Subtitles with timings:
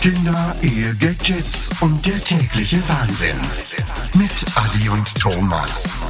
[0.00, 3.36] Kinder, Ehe, Gadgets und der tägliche Wahnsinn.
[4.16, 6.00] Mit Adi und Thomas.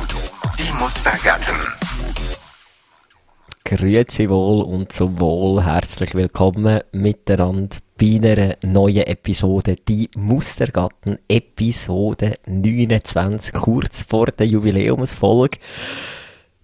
[0.58, 1.54] Die Mustergatten.
[3.64, 5.64] Grüezi wohl und zum Wohl.
[5.64, 9.77] Herzlich willkommen miteinander bei einer neuen Episode.
[9.77, 15.59] Die Mustergatten Episode 29, kurz vor der Jubiläumsfolge.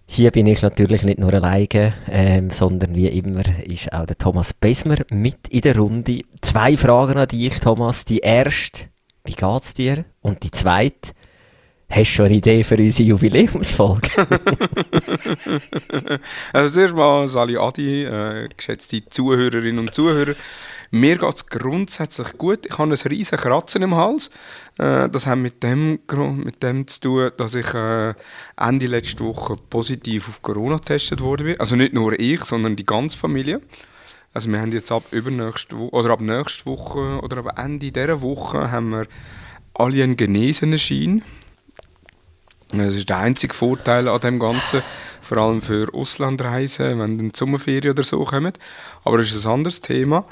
[0.06, 4.52] Hier bin ich natürlich nicht nur alleine, ähm, sondern wie immer ist auch der Thomas
[4.52, 6.22] Besmer mit in der Runde.
[6.40, 8.04] Zwei Fragen an dich, Thomas.
[8.04, 8.86] Die erste,
[9.24, 10.04] wie geht's dir?
[10.20, 11.12] Und die zweite,
[11.90, 14.10] Hast du schon eine Idee für unsere Jubiläumsfolge?
[16.52, 20.34] also zuerst mal Sali Adi, äh, geschätzte Zuhörerinnen und Zuhörer.
[20.90, 22.66] Mir geht es grundsätzlich gut.
[22.66, 24.30] Ich habe einen riesen Kratzen im Hals.
[24.78, 25.98] Äh, das hat mit dem,
[26.36, 28.14] mit dem zu tun, dass ich äh,
[28.56, 31.58] Ende letzte Woche positiv auf Corona getestet wurde.
[31.58, 33.60] Also nicht nur ich, sondern die ganze Familie.
[34.32, 38.20] Also wir haben jetzt ab übernächste Woche, oder ab nächste Woche oder ab Ende dieser
[38.20, 39.06] Woche haben wir
[39.74, 41.22] alle einen genesenen Schein.
[42.72, 44.82] Das ist der einzige Vorteil an dem Ganzen,
[45.20, 48.52] vor allem für Auslandreisen, wenn dann Sommerferien oder so kommen.
[49.04, 50.24] Aber das ist ein anderes Thema.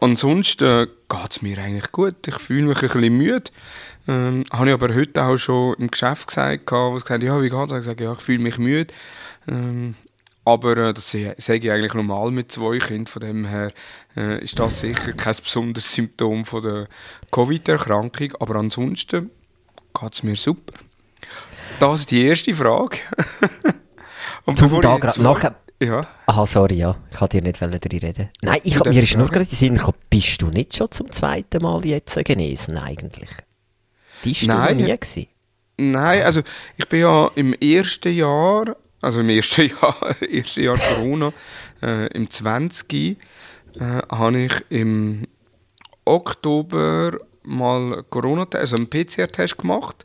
[0.00, 2.26] Ansonsten äh, geht es mir eigentlich gut.
[2.26, 3.50] Ich fühle mich ein bisschen müde.
[4.06, 7.48] Ähm, habe ich aber heute auch schon im Geschäft gesagt, wo ich gesagt ja, wie
[7.48, 7.72] geht es?
[7.72, 8.94] Ich gesagt, ja, ich fühle mich müde.
[9.48, 9.94] Ähm,
[10.44, 13.06] aber äh, das sage ich eigentlich normal mit zwei Kindern.
[13.06, 13.72] Von dem her
[14.16, 16.88] äh, ist das sicher kein besonderes Symptom von der
[17.32, 18.32] Covid-Erkrankung.
[18.40, 19.30] Aber ansonsten
[20.00, 20.78] geht es mir super.
[21.80, 22.98] Das ist die erste Frage.
[24.44, 25.56] Und Zum gerade nachher...
[25.80, 26.02] Ja.
[26.26, 26.96] Aha, sorry, ja.
[27.10, 28.30] Ich wollte dir nicht reden.
[28.42, 31.84] Nein, ich, mir ist nur gerade in Sinn bist du nicht schon zum zweiten Mal
[31.86, 33.30] jetzt genesen eigentlich?
[34.22, 34.76] Bist Nein.
[34.78, 35.28] du noch nie gewesen?
[35.76, 36.42] Nein, also
[36.76, 41.32] ich bin ja im ersten Jahr, also im ersten Jahr, ersten Jahr Corona,
[41.80, 42.92] äh, im 20.
[42.92, 43.16] Äh,
[44.10, 45.28] habe ich im
[46.04, 50.04] Oktober mal Corona, also einen PCR-Test gemacht.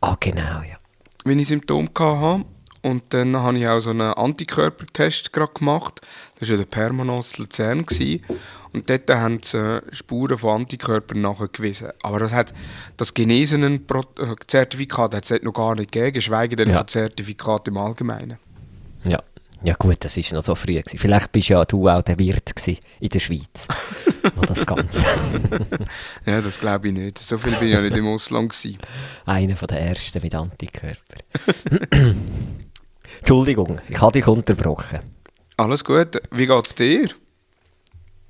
[0.00, 0.78] Ah, genau, ja.
[1.24, 2.44] Wenn ich Symptome hatte.
[2.82, 6.00] Und dann habe ich auch so einen Antikörpertest gemacht.
[6.38, 7.84] Das war ja der Permanos Luzern.
[8.72, 11.88] Und dort haben sie Spuren von Antikörpern nachgewiesen.
[12.02, 12.52] Aber das, hat,
[12.96, 16.78] das genesenen äh, Zertifikat hat es noch gar nicht gegeben, geschweige denn ja.
[16.78, 18.38] von Zertifikat im Allgemeinen.
[19.04, 19.22] Ja.
[19.62, 20.74] Ja gut, das war noch so früh.
[20.74, 20.98] Gewesen.
[20.98, 22.52] Vielleicht bist ja du auch der Wirt
[23.00, 23.66] in der Schweiz.
[24.46, 25.02] das Ganze.
[26.26, 27.18] ja, das glaube ich nicht.
[27.18, 28.52] So viel bin ich ja nicht im Ausland.
[28.52, 28.78] Gewesen.
[29.26, 30.96] Einer der ersten mit Antikörper.
[33.18, 35.00] Entschuldigung, ich habe dich unterbrochen.
[35.56, 36.20] Alles gut.
[36.30, 37.08] Wie geht es dir?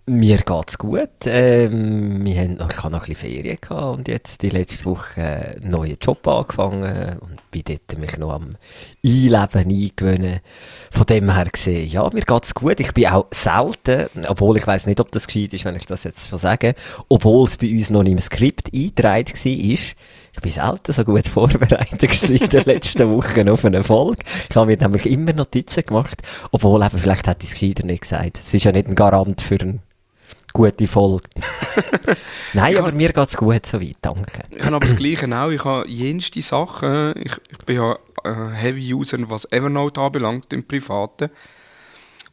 [0.09, 1.11] Mir geht es gut.
[1.27, 5.23] Ähm, wir haben, ich hatte noch ein bisschen Ferien gehabt und jetzt die letzte Woche
[5.23, 8.57] einen neuen Job angefangen und bin dort mich noch am
[9.05, 10.41] Einleben eingewöhnen.
[10.91, 12.81] Von dem her gesehen, ja, mir geht es gut.
[12.81, 16.05] Ich bin auch selten, obwohl ich weiß nicht, ob das gescheit ist, wenn ich das
[16.05, 16.75] jetzt schon sage,
[17.11, 19.97] obwohl es bei uns noch nicht im Skript eingetragen war, ich
[20.41, 24.25] bin selten so gut vorbereitet in den letzten Wochen auf eine Folge.
[24.49, 28.03] Ich habe mir nämlich immer Notizen gemacht, obwohl eben, vielleicht hätte ich es gescheiter nicht
[28.03, 28.39] gesagt.
[28.39, 29.81] Es ist ja nicht ein Garant für eine
[30.59, 31.29] gute Folge.
[32.53, 34.43] Nein, aber mir geht es gut soweit, danke.
[34.51, 35.51] Ich habe aber das Gleiche auch.
[35.51, 37.15] Ich habe jenste Sachen.
[37.17, 41.31] Ich, ich bin ja äh, Heavy-User, was Evernote anbelangt, im Privaten.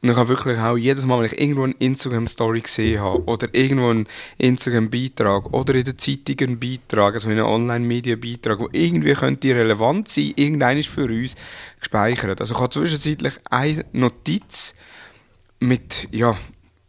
[0.01, 3.47] Und ich habe wirklich auch jedes Mal, wenn ich irgendwo eine Instagram-Story gesehen habe oder
[3.51, 4.07] irgendwo einen
[4.39, 10.07] Instagram-Beitrag oder in der Zeitung einen Beitrag, also in einem Online-Media-Beitrag, der irgendwie könnte relevant
[10.07, 11.35] sein, irgendein ist für uns
[11.79, 12.41] gespeichert.
[12.41, 14.73] Also ich habe zwischenzeitlich eine Notiz
[15.59, 16.35] mit, ja,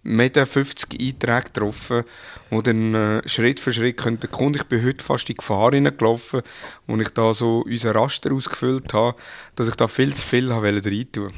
[0.07, 2.05] Meter 50 Einträge getroffen,
[2.51, 4.55] wo dann äh, Schritt für Schritt könnte kommen.
[4.55, 6.43] Ich bin heute fast in Gefahr hineingelaufen,
[6.87, 9.17] wo ich da so unseren Raster ausgefüllt habe,
[9.57, 11.33] dass ich da viel zu viel habe reintun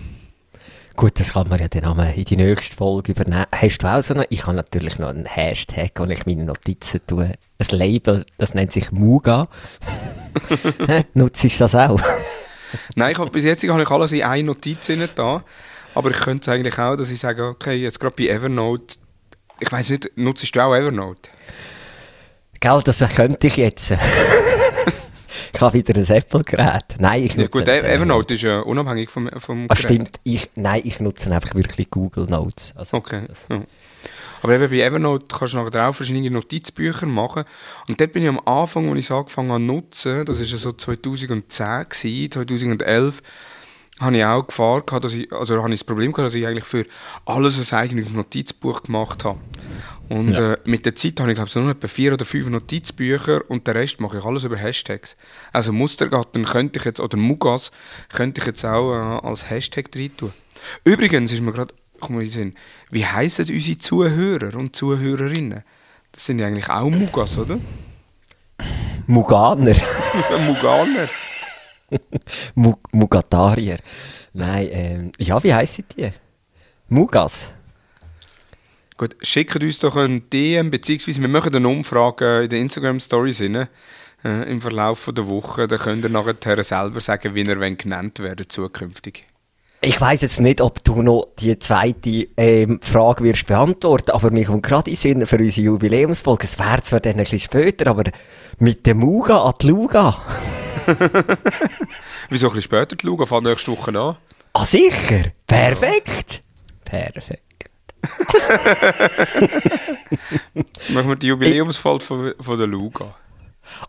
[0.99, 3.47] Gut, das kann man ja dann in die nächste Folge übernehmen.
[3.53, 7.01] Hast du auch so noch, ich habe natürlich noch einen Hashtag, wo ich meine Notizen
[7.07, 7.35] tue.
[7.59, 9.47] Ein Label, das nennt sich Muga.
[11.15, 12.01] Nutzt du das auch?
[12.97, 15.45] Nein, ich habe, bis jetzt habe ich alles in eine Notiz da.
[15.99, 18.99] Aber ich könnte es eigentlich auch, dass ich sage, okay, jetzt gerade bei Evernote,
[19.59, 21.29] ich weiß nicht, nutzt du auch Evernote?
[22.61, 23.91] Gell, das könnte ich jetzt.
[25.53, 26.85] ich habe wieder ein Apple-Gerät.
[27.01, 27.59] Nein, ich nutze...
[27.59, 31.57] Ja, gut, Evernote ist ja unabhängig vom, vom ah, Stimmt, ich, nein, ich nutze einfach
[31.57, 32.75] wirklich Google Notes.
[32.77, 33.23] Also, okay.
[33.51, 33.65] Ja.
[34.43, 37.43] Aber eben bei Evernote kannst du nachher auch verschiedene Notizbücher machen.
[37.89, 40.47] Und dort bin ich am Anfang, als ich es angefangen habe zu nutzen, das war
[40.47, 43.21] ja so 2010, 2011,
[44.01, 46.47] habe ich auch Gefahr gehabt, dass ich, also habe ich das Problem gehabt, dass ich
[46.47, 46.87] eigentlich für
[47.25, 49.41] alles ein eigenes Notizbuch gemacht habe.
[50.09, 50.55] Und ja.
[50.55, 53.67] äh, mit der Zeit habe ich glaube ich nur etwa vier oder fünf Notizbücher und
[53.67, 55.17] den Rest mache ich alles über Hashtags.
[55.53, 57.71] Also Mustergatten könnte ich jetzt, oder Mugas
[58.13, 60.33] könnte ich jetzt auch äh, als Hashtag rein tun.
[60.85, 61.75] Übrigens ist mir gerade,
[62.91, 65.63] wie heißen unsere Zuhörer und Zuhörerinnen?
[66.13, 67.59] Das sind ja eigentlich auch Mugas, oder?
[69.07, 69.75] Muganer.
[70.47, 71.09] Muganer.
[72.55, 73.79] Mug Mugatarier.
[74.33, 76.13] Nein, ähm, ja, wie heissen die?
[76.89, 77.51] Mugas.
[78.97, 83.69] Gut, schickt uns doch ein DM, beziehungsweise wir machen eine Umfrage in den Instagram-Stories rein,
[84.25, 85.69] äh, im Verlauf der Woche.
[85.69, 89.25] Dann könnt ihr nachher selber sagen, wie ihr genannt werden zukünftig.
[89.81, 94.45] Ich weiß jetzt nicht, ob du noch die zweite ähm, Frage wirst beantworten, aber mir
[94.45, 96.45] kommt gerade in Sinn für unsere Jubiläumsfolge.
[96.45, 98.03] Es wäre zwar dann ein bisschen später, aber
[98.59, 100.21] mit dem Muga an die Luga.
[102.29, 103.27] Wieso ein bisschen später Luga?
[103.27, 104.17] Fang nächste Woche an.
[104.53, 105.33] Ah, sicher?
[105.47, 106.41] Perfekt.
[106.85, 107.43] Perfekt.
[110.91, 113.15] Machen wir die Jubiläumsfolge von, von der Luga.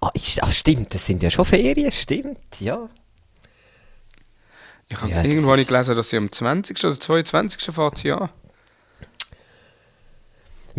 [0.02, 2.90] Ah, ist, ah, stimmt, das sind ja schon Ferien, stimmt, ja.
[4.90, 6.84] Ich habe Ja, irgendwo ist- gelesen, dass sie am 20.
[6.84, 7.74] oder 22.
[7.74, 8.30] fährt sie an.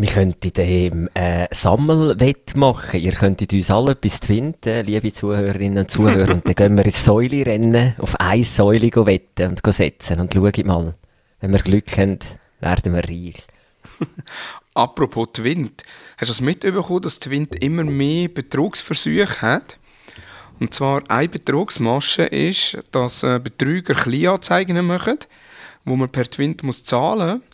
[0.01, 2.99] Wir könnten dem äh, Sammelwett machen.
[2.99, 6.33] Ihr könntet uns alle etwas finden, liebe Zuhörerinnen und Zuhörer.
[6.33, 10.19] und dann gehen wir ins Säulerennen, auf eine Säule wetten und setzen.
[10.19, 10.95] Und schauen mal,
[11.39, 12.17] wenn wir Glück haben,
[12.61, 13.45] werden wir reich.
[14.73, 15.83] Apropos Twint.
[16.17, 19.77] Hast du das mitbekommen, dass Twint immer mehr Betrugsversuche hat?
[20.59, 25.19] Und zwar eine Betrugsmasche ist, dass äh, Betrüger Kleinanzeigen machen,
[25.85, 27.50] wo man per Twint muss zahlen muss.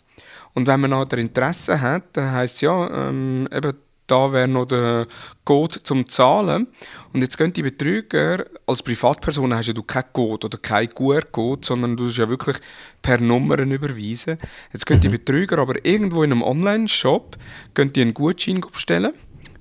[0.58, 3.74] Und wenn man nachher Interesse hat, dann heisst ja, ähm, eben,
[4.08, 5.06] da wäre noch der
[5.44, 6.66] Code zum Zahlen.
[7.12, 11.64] Und jetzt gehen die Betrüger, als Privatperson hast ja du keinen Code oder keinen QR-Code,
[11.64, 12.56] sondern du musst ja wirklich
[13.02, 14.38] per Nummern überweisen.
[14.72, 17.36] Jetzt gehen die Betrüger aber irgendwo in einem Online-Shop,
[17.74, 19.12] gehen die einen Gutschein bestellen,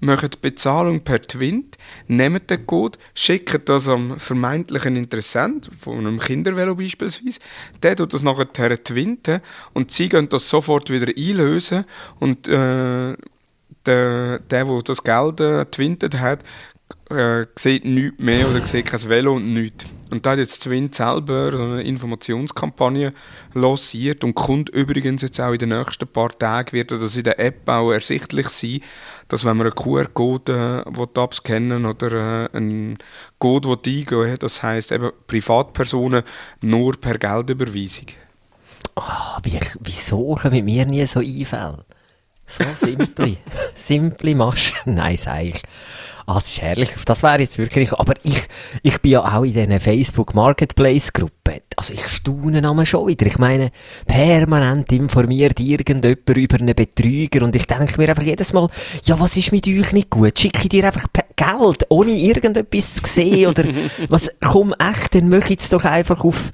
[0.02, 1.78] die Bezahlung per Twint,
[2.08, 7.40] nehmen den Code, schicken das am vermeintlichen Interessent, von einem Kindervelo beispielsweise,
[7.82, 9.42] der tut das nachher twinten
[9.74, 11.86] und sie gehen das sofort wieder einlösen
[12.20, 13.16] und äh,
[13.86, 16.44] der, der, der das Geld äh, twintet hat,
[17.10, 19.86] äh, sieht nichts mehr oder sieht kein Velo und nichts.
[20.10, 23.14] Und da hat jetzt Twint selber so eine Informationskampagne
[23.54, 27.40] lanciert und kommt übrigens jetzt auch in den nächsten paar Tagen, wird das in der
[27.40, 28.82] App auch ersichtlich sein,
[29.28, 32.98] dass wenn man einen QR-Code äh, will abscannen oder äh, einen
[33.40, 36.24] Code will das heisst eben Privatpersonen
[36.62, 38.08] nur per Geldüberweisung.
[39.44, 41.86] Wie, wieso kommen mir nie so Einfälle?
[42.48, 43.38] So simple.
[43.76, 44.78] simple Maschen.
[44.96, 45.62] Nein, sag ich.
[46.26, 46.90] Ah, das ist herrlich.
[47.06, 47.94] Das wäre jetzt wirklich.
[47.94, 48.48] Aber ich,
[48.84, 51.62] ich bin ja auch in diesen Facebook Marketplace Gruppe.
[51.76, 53.26] Also ich staune einmal schon wieder.
[53.28, 53.70] Ich meine,
[54.08, 58.70] permanent informiert irgendjemand über einen Betrüger und ich denke mir einfach jedes Mal,
[59.04, 60.40] ja, was ist mit euch nicht gut?
[60.40, 61.06] Schicke ich dir einfach
[61.36, 63.64] Geld, ohne irgendetwas zu sehen oder
[64.10, 64.30] was?
[64.42, 66.52] Komm echt, dann mach jetzt doch einfach auf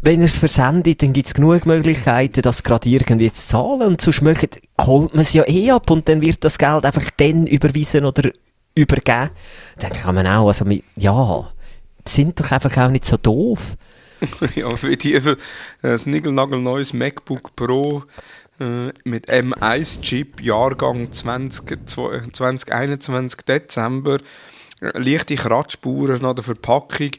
[0.00, 3.82] wenn er es versendet, dann gibt es genug Möglichkeiten, das gerade irgendwie zu zahlen.
[3.82, 7.10] Und sonst möcht, holt man es ja eh ab und dann wird das Geld einfach
[7.16, 8.30] dann überwiesen oder
[8.74, 9.30] übergeben.
[9.78, 10.64] Dann kann man auch, also
[10.96, 11.50] ja,
[12.06, 13.76] sind doch einfach auch nicht so doof.
[14.54, 15.36] ja, wie die äh,
[15.82, 18.04] das neues MacBook Pro
[18.60, 24.18] äh, mit M1-Chip, Jahrgang 20, 2021 Dezember.
[24.80, 27.10] Äh, Leichte Kratzspuren an der Verpackung,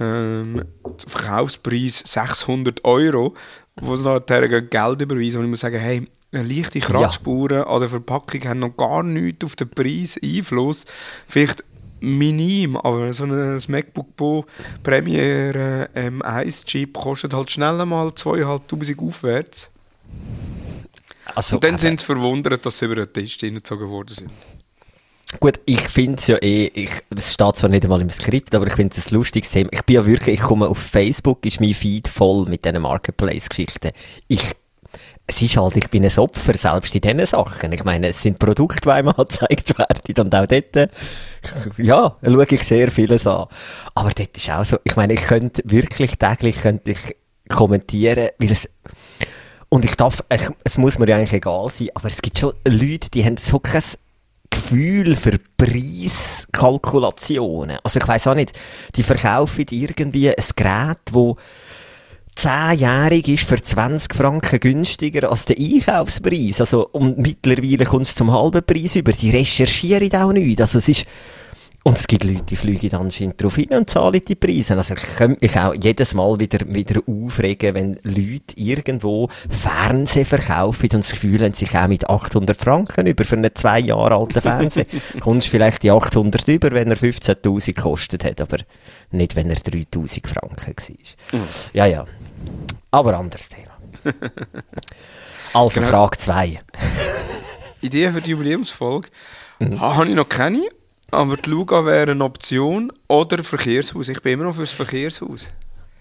[0.00, 0.64] ähm,
[1.06, 3.34] Verkaufspreis 600 Euro,
[3.76, 5.38] wo sie nachher Geld überweisen.
[5.38, 9.56] Und ich muss sagen, hey, leichte Kratzspuren an der Verpackung haben noch gar nichts auf
[9.56, 10.84] den Preis Einfluss.
[11.26, 11.62] Vielleicht
[12.00, 14.44] minim, aber so ein MacBook Pro
[14.82, 19.70] Premiere äh, M1-Chip kostet halt schnell einmal 2'500 aufwärts.
[21.34, 24.30] Also, Und dann eben- sind sie verwundert, dass sie über den Tisch hingezogen worden sind.
[25.40, 28.66] Gut, ich finde es ja eh, ich, das steht zwar nicht einmal im Skript, aber
[28.66, 29.70] ich finde es ein lustiges Thema.
[29.72, 33.90] Ich bin ja wirklich, ich komme auf Facebook, ist mein Feed voll mit diesen Marketplace-Geschichten.
[34.28, 34.52] Ich,
[35.26, 37.72] es ist halt, ich bin ein Opfer, selbst in diesen Sachen.
[37.72, 40.88] Ich meine, es sind Produkte, die einem angezeigt werden und auch dort, äh,
[41.78, 43.46] ja, schaue ich sehr vieles an.
[43.94, 47.16] Aber dort ist auch so, ich meine, ich könnte wirklich täglich könnte ich
[47.48, 48.68] kommentieren, weil es,
[49.68, 52.54] und ich darf, ich, es muss mir ja eigentlich egal sein, aber es gibt schon
[52.66, 53.82] Leute, die haben so kein
[54.50, 57.78] Gefühl für Preiskalkulationen.
[57.82, 58.52] Also ich weiß auch nicht,
[58.94, 61.36] die verkaufen irgendwie ein Gerät, wo
[62.36, 66.60] zehnjährig ist für 20 Franken günstiger als der Einkaufspreis.
[66.60, 69.12] Also, und mittlerweile kommt es zum halben Preis über.
[69.12, 70.60] Die recherchieren auch nicht.
[70.60, 71.06] Also es ist,
[71.86, 74.76] und es gibt Leute, die fliegen anscheinend drauf hin und zahlen die Preise.
[74.76, 80.82] Also ich kann mich auch jedes Mal wieder, wieder aufregen, wenn Leute irgendwo Fernsehen verkaufen
[80.94, 84.40] und das Gefühl haben, sich auch mit 800 Franken über für einen zwei Jahre alten
[84.40, 84.86] Fernseher.
[85.20, 88.58] Kommst vielleicht die 800 über, wenn er 15.000 gekostet hat, aber
[89.12, 91.40] nicht, wenn er 3.000 Franken war.
[91.72, 92.04] Ja, ja.
[92.90, 93.72] Aber anderes Thema.
[95.52, 95.90] Also Genau.
[95.90, 96.60] Frage 2.
[97.80, 99.08] Idee für die Jubiläumsfolge
[99.58, 99.80] Mhm.
[99.80, 100.60] ha- habe ich noch keine,
[101.10, 104.08] aber die Luga wäre eine Option oder Verkehrshaus.
[104.08, 105.52] Ich bin immer noch fürs Verkehrshaus.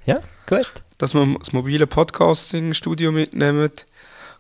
[0.06, 0.72] Ja, gut.
[0.98, 3.72] Dass wir das mobile Podcasting-Studio mitnehmen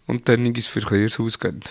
[0.07, 1.61] und dann ins Verkehrshaus gehen.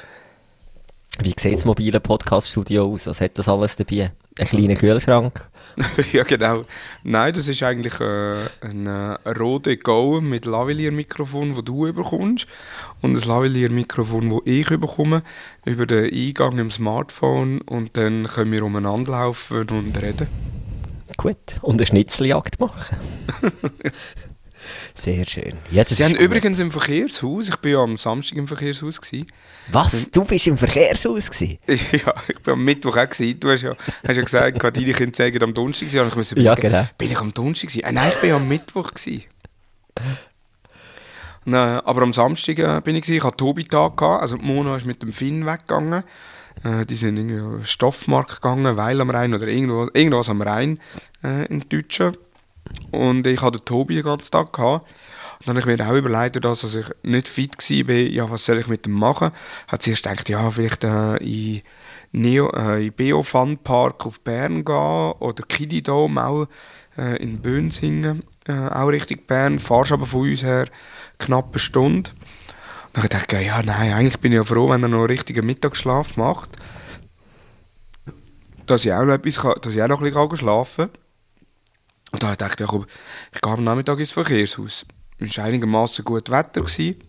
[1.23, 3.07] Wie sieht das mobile Podcast-Studio aus?
[3.07, 4.11] Was hat das alles dabei?
[4.37, 5.49] Ein kleiner Kühlschrank?
[6.13, 6.65] ja, genau.
[7.05, 12.49] Nein, das ist eigentlich äh, ein äh, Rode Go mit Lavalier-Mikrofon, das du bekommst.
[13.01, 15.23] Und ein Lavalier-Mikrofon, das ich bekomme,
[15.65, 17.61] über den Eingang im Smartphone.
[17.61, 20.27] Und dann können wir umeinander laufen und reden.
[21.17, 21.37] Gut.
[21.63, 22.97] Und eine Schnitzeljagd machen.
[24.95, 25.57] Sehr schön.
[25.73, 26.21] Das Sie haben gut.
[26.21, 29.27] übrigens im Verkehrshaus, ich bin ja am Samstag im Verkehrshaus gewesen.
[29.71, 30.11] Was?
[30.11, 31.59] Du bist im Verkehrshaus gewesen?
[31.93, 33.39] Ja, ich bin am Mittwoch auch gewesen.
[33.41, 33.75] Du hast ja,
[34.07, 36.09] hast ja gesagt, deine Kinder zeigen am Donnerstag gewesen.
[36.09, 36.87] Ich musste Ja, genau.
[36.99, 37.85] Bin ich am Donnerstag gewesen?
[37.85, 39.25] Äh, nein, ich bin ja am Mittwoch gewesen.
[41.47, 43.19] Nein, aber am Samstag äh, bin ich gewesen.
[43.19, 44.01] Ich hatte Tobi-Tag.
[44.03, 46.03] Also Mona ist mit dem Finn weggegangen.
[46.63, 50.81] Äh, die sind irgendwie Stoffmarkt gegangen, Weil am Rhein oder irgendwas, irgendwas am Rhein
[51.23, 52.17] äh, in Deutschen.
[52.91, 54.87] Und ich hatte Tobi den ganzen Tag gehabt.
[55.41, 58.59] Und dann habe ich mir auch überlegt, dass ich nicht fit war, ja, was soll
[58.59, 59.31] ich mit dem machen?
[59.69, 61.63] Hat sie erst gedacht, ja, vielleicht äh, in
[62.13, 66.47] Neo, äh, in Beo Fun Park auf Bern gehen oder Kiddy Dome auch
[66.97, 69.59] äh, in Bönsingen, äh, auch Richtung Bern.
[69.59, 70.67] Fahrst aber von uns her
[71.19, 72.11] knapp eine Stunde.
[72.93, 75.45] Dann habe ich ja, nein, eigentlich bin ich ja froh, wenn er noch einen richtigen
[75.45, 76.51] Mittagsschlaf macht.
[78.67, 81.04] Dass ich auch noch, etwas dass ich auch noch ein bisschen schlafen kann.
[82.15, 82.87] Und da habe ich komm,
[83.33, 84.87] ich gehe am Nachmittag ins Verkehrshaus.
[85.19, 86.61] Es war einigermaßen gut Wetter.
[86.61, 87.03] Gewesen.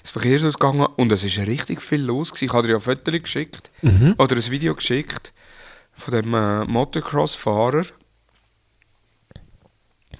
[0.00, 2.28] Ins Verkehrshaus gegangen und es war richtig viel los.
[2.28, 2.44] Gewesen.
[2.44, 3.70] Ich habe dir ja ein Foto geschickt
[4.18, 5.32] oder ein Video geschickt
[5.94, 7.86] von dem äh, Motocross-Fahrer.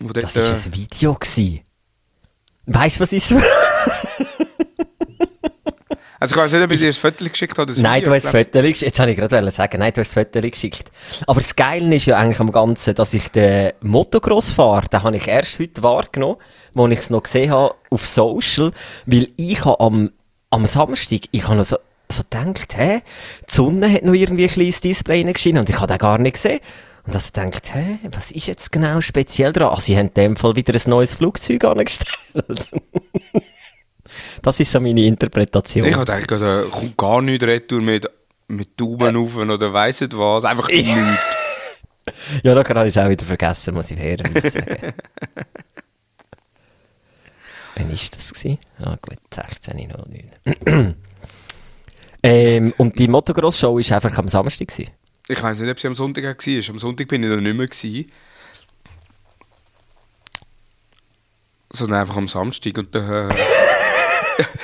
[0.00, 1.14] Das äh, war ein Video.
[1.14, 1.60] Gewesen.
[2.64, 3.34] Weißt du, was ist?
[6.20, 7.72] Also ich weiß nicht, ob ich dir das Foto geschickt habe.
[7.80, 8.82] Nein, du hast das Foto geschickt.
[8.82, 10.90] Jetzt wollte ich gerade sagen, nein, du hast das Foto geschickt.
[11.26, 15.16] Aber das Geile ist ja eigentlich am Ganzen, dass ich den Motocross fahre, den habe
[15.16, 16.36] ich erst heute wahrgenommen,
[16.74, 18.72] wo ich es noch gesehen habe auf Social,
[19.06, 20.10] weil ich habe am,
[20.50, 21.76] am Samstag, ich habe noch so,
[22.10, 23.02] so gedacht, hä,
[23.48, 26.34] die Sonne hat noch irgendwie ein kleines Display reingeschienen und ich habe den gar nicht
[26.34, 26.60] gesehen.
[27.06, 29.72] Und also gedacht, hä, was ist jetzt genau speziell dran?
[29.72, 32.10] Ah, sie haben in dem Fall wieder ein neues Flugzeug angestellt.
[34.42, 35.86] das ist so meine Interpretation.
[35.86, 38.08] Ich habe gedacht, also, kommt gar nichts retour mit,
[38.48, 40.44] mit Daumen auf oder weiss nicht was.
[40.44, 40.92] Einfach nichts.
[42.42, 44.94] Ja, da habe ich es auch wieder vergessen, muss ich fairerweise sagen.
[47.74, 48.32] Wann war das?
[48.32, 48.58] Gewesen?
[48.80, 50.94] Ah gut, 16.09.
[52.22, 54.68] ähm, und die Motocross-Show war einfach am Samstag.
[54.68, 54.90] Gewesen.
[55.28, 56.70] Ich weiß nicht, ob sie am Sonntag auch war.
[56.70, 57.68] Am Sonntag bin ich dann nicht mehr.
[57.68, 58.10] Gewesen.
[61.70, 62.78] Sondern einfach am Samstag.
[62.78, 63.34] Und dann, äh,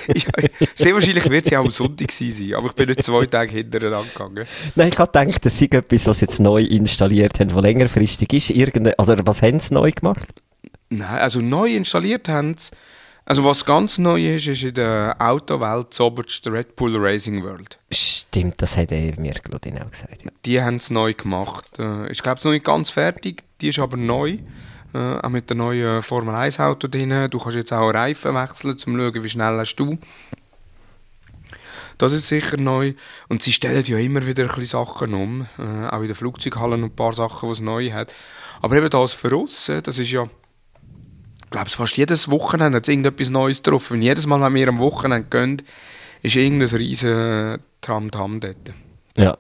[0.14, 2.54] ja, sehr wahrscheinlich wird sie auch am Sonntag sein.
[2.54, 4.46] Aber ich bin nicht zwei Tage hintereinander gegangen.
[4.74, 8.32] Nein, ich habe gedacht, das sei etwas, was sie jetzt neu installiert haben, was längerfristig
[8.32, 8.50] ist.
[8.50, 10.26] Irgende, also was haben sie neu gemacht?
[10.90, 12.70] Nein, also neu installiert haben sie.
[13.26, 17.78] Also was ganz neu ist, ist in der Autowelt zoberst der Red Bull Racing World.
[17.90, 20.24] Stimmt, das hat mir Claudine auch gesagt.
[20.24, 20.30] Ja.
[20.44, 21.78] Die haben es neu gemacht.
[21.78, 24.38] Äh, Ich glaube, es ist noch nicht ganz fertig, die ist aber neu.
[24.94, 27.28] Äh, auch mit dem neuen Formel 1 Auto drin.
[27.30, 29.98] Du kannst jetzt auch Reifen wechseln, um zu schauen, wie schnell hast du.
[31.98, 32.94] Das ist sicher neu.
[33.28, 35.46] Und sie stellen ja immer wieder ein bisschen Sachen um.
[35.58, 38.14] Äh, auch in den Flugzeughallen ein paar Sachen, die es neu hat.
[38.62, 42.84] Aber eben das für uns, äh, das ist ja, ich glaube, fast jedes Wochenende hat
[42.84, 43.90] es irgendetwas Neues drauf.
[43.90, 45.62] Wenn jedes Mal, wenn wir am Wochenende gehen,
[46.22, 48.72] ist irgendein riesen Tram-Tam dort.
[49.16, 49.36] ja.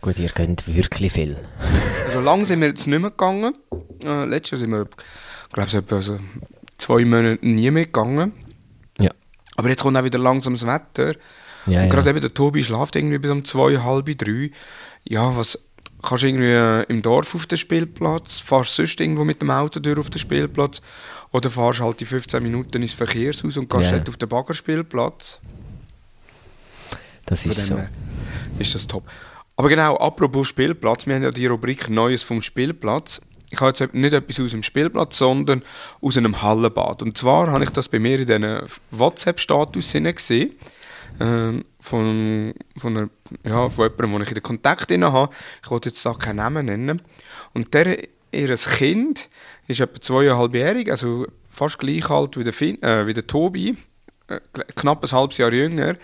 [0.00, 1.36] Gut, ihr könnt wirklich viel.
[2.10, 3.54] Also lang sind wir jetzt nicht mehr gegangen.
[4.04, 4.88] Äh, letztes Jahr sind wir,
[5.52, 6.18] glaube ich, etwa so
[6.76, 8.32] zwei Monate nie mehr gegangen.
[8.98, 9.12] Ja.
[9.54, 11.14] Aber jetzt kommt auch wieder langsam das Wetter.
[11.66, 11.86] Ja, und ja.
[11.86, 14.50] gerade eben der Tobi schlaft irgendwie bis um zwei, halb drei.
[15.04, 15.56] Ja, was
[16.02, 19.78] kannst du irgendwie äh, im Dorf auf den Spielplatz, fahrst sonst irgendwo mit dem Auto
[19.78, 20.82] durch auf den Spielplatz
[21.30, 23.98] oder fahrst halt die 15 Minuten ins Verkehrshaus und gehst Ja.
[23.98, 25.38] dort auf den Baggerspielplatz.
[27.26, 27.78] Das ist so.
[28.58, 29.04] ist das top.
[29.60, 33.20] Aber genau, apropos Spielplatz, wir haben ja die Rubrik Neues vom Spielplatz.
[33.50, 35.62] Ich habe jetzt nicht etwas aus dem Spielplatz, sondern
[36.00, 37.02] aus einem Hallenbad.
[37.02, 40.54] Und zwar habe ich das bei mir in diesen WhatsApp-Status gesehen.
[41.20, 43.10] Ähm, von, von, einer,
[43.44, 45.34] ja, von jemandem, wo ich in den Kontakt habe.
[45.62, 47.02] Ich wollte jetzt da keinen Namen nennen.
[47.52, 47.98] Und der,
[48.32, 49.28] ihr Kind
[49.68, 53.76] ist etwa zweieinhalbjährig, also fast gleich alt wie der, Finn, äh, wie der Tobi,
[54.28, 54.40] äh,
[54.74, 55.96] knapp ein halbes Jahr jünger.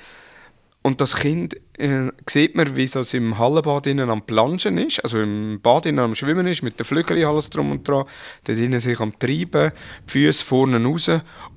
[0.82, 5.20] Und das Kind äh, sieht man, wie es im Hallenbad innen am Planschen ist, also
[5.20, 8.04] im Bad innen am Schwimmen ist, mit den Flügeln alles drum und dran,
[8.44, 9.72] dort innen sich am Treiben,
[10.06, 11.10] die Füße vorne raus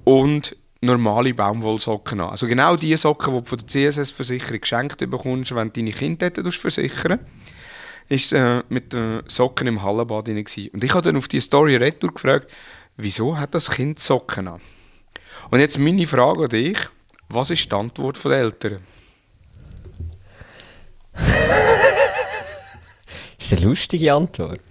[0.03, 2.29] und normale Baumwollsocken an.
[2.29, 6.29] Also genau die Socken, die du von der CSS-Versicherung geschenkt bekommst, wenn du deine Kinder
[6.29, 7.19] dort versichern
[8.09, 10.37] ist äh, mit den Socken im Hallenbad drin.
[10.73, 12.51] Und ich habe dann auf die Story Retour gefragt,
[12.97, 14.59] wieso hat das Kind Socken an?
[15.51, 16.77] Und jetzt meine Frage an dich,
[17.29, 18.79] was ist die Antwort der Eltern?
[23.51, 24.61] Ist eine lustige Antwort.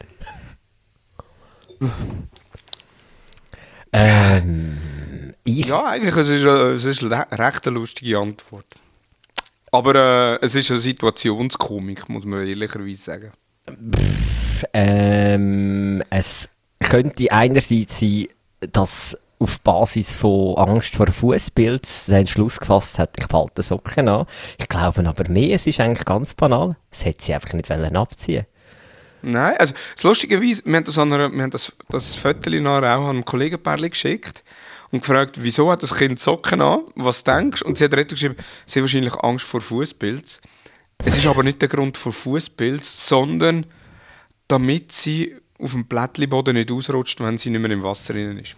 [3.92, 8.66] ähm, ich, Ja, eigentlich es ist es ist eine recht eine lustige Antwort.
[9.70, 13.32] Aber äh, es ist eine Situationskomik, muss man ehrlicherweise sagen.
[14.72, 16.48] ähm, es
[16.80, 18.28] könnte einerseits sein,
[18.60, 24.26] dass auf Basis von Angst vor Fußpilz den Entschluss gefasst hat, ich behalte Socken an.
[24.58, 26.76] Ich glaube aber mehr, es ist eigentlich ganz banal.
[26.90, 28.46] Es hätte sie einfach nicht wollen abziehen
[29.22, 33.04] Nein, also das Lustigerweise, wir haben das, einer, wir haben das, das Foto nachher auch
[33.04, 34.44] an einem Kollegenpärchen geschickt
[34.90, 37.66] und gefragt, wieso hat das Kind Socken an, was denkst du?
[37.66, 40.40] Und sie hat direkt geschrieben, sie hat wahrscheinlich Angst vor Fußpilz.
[40.98, 43.66] Es ist aber nicht der Grund vor Fußpilz, sondern
[44.46, 48.56] damit sie auf dem Plättchenboden nicht ausrutscht, wenn sie nicht mehr im Wasser drin ist.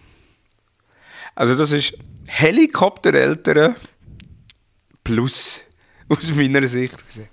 [1.35, 3.75] Also das ist Helikoptereltern
[5.03, 5.61] plus
[6.09, 7.29] aus meiner Sicht gesehen.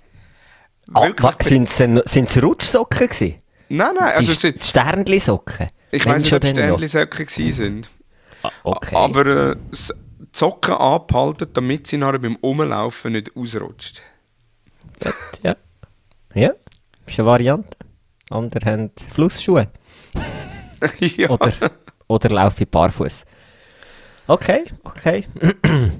[0.93, 3.35] Ah, sind es Rutschsocken gewesen?
[3.69, 5.69] Nein, nein, also die Sternli-Socken?
[5.91, 6.43] ich weiß nicht, ob.
[6.45, 7.89] Sternli-Socken gewesen sind.
[8.43, 8.95] Ah, Okay.
[8.95, 9.55] Aber äh,
[10.31, 14.01] Socken angehalten, damit sie nachher beim Umlaufen nicht ausrutscht.
[15.03, 15.55] Gut, ja.
[16.33, 16.51] Ja,
[17.05, 17.77] ist eine Variante.
[18.29, 19.67] Andere haben Flussschuhe.
[20.99, 21.29] ja.
[21.29, 21.71] Oder,
[22.07, 23.25] oder laufe ich barfuß.
[24.27, 25.25] Okay, okay.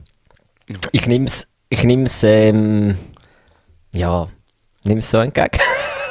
[0.91, 2.97] ich nehme es, ich nehm's, ähm,
[3.93, 4.27] ja,
[4.83, 5.59] nehme es so entgegen.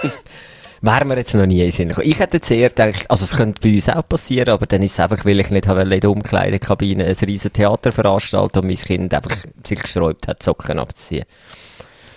[0.81, 2.09] Wäre mir jetzt noch nie in Sinn gekommen.
[2.09, 4.93] Ich hätte jetzt eher gedacht, also es könnte bei uns auch passieren, aber dann ist
[4.93, 9.13] es einfach, weil ich nicht in der Umkleidekabine ein riesen Theater veranstalten und mein Kind
[9.13, 11.25] einfach sich gesträubt hat, Socken abzuziehen.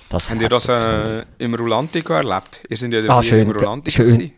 [0.10, 2.64] Das Habt ihr das äh, im Rolantico erlebt?
[2.70, 4.10] Ihr seid ja Ah, schön, im Rolantico schön.
[4.18, 4.34] gewesen.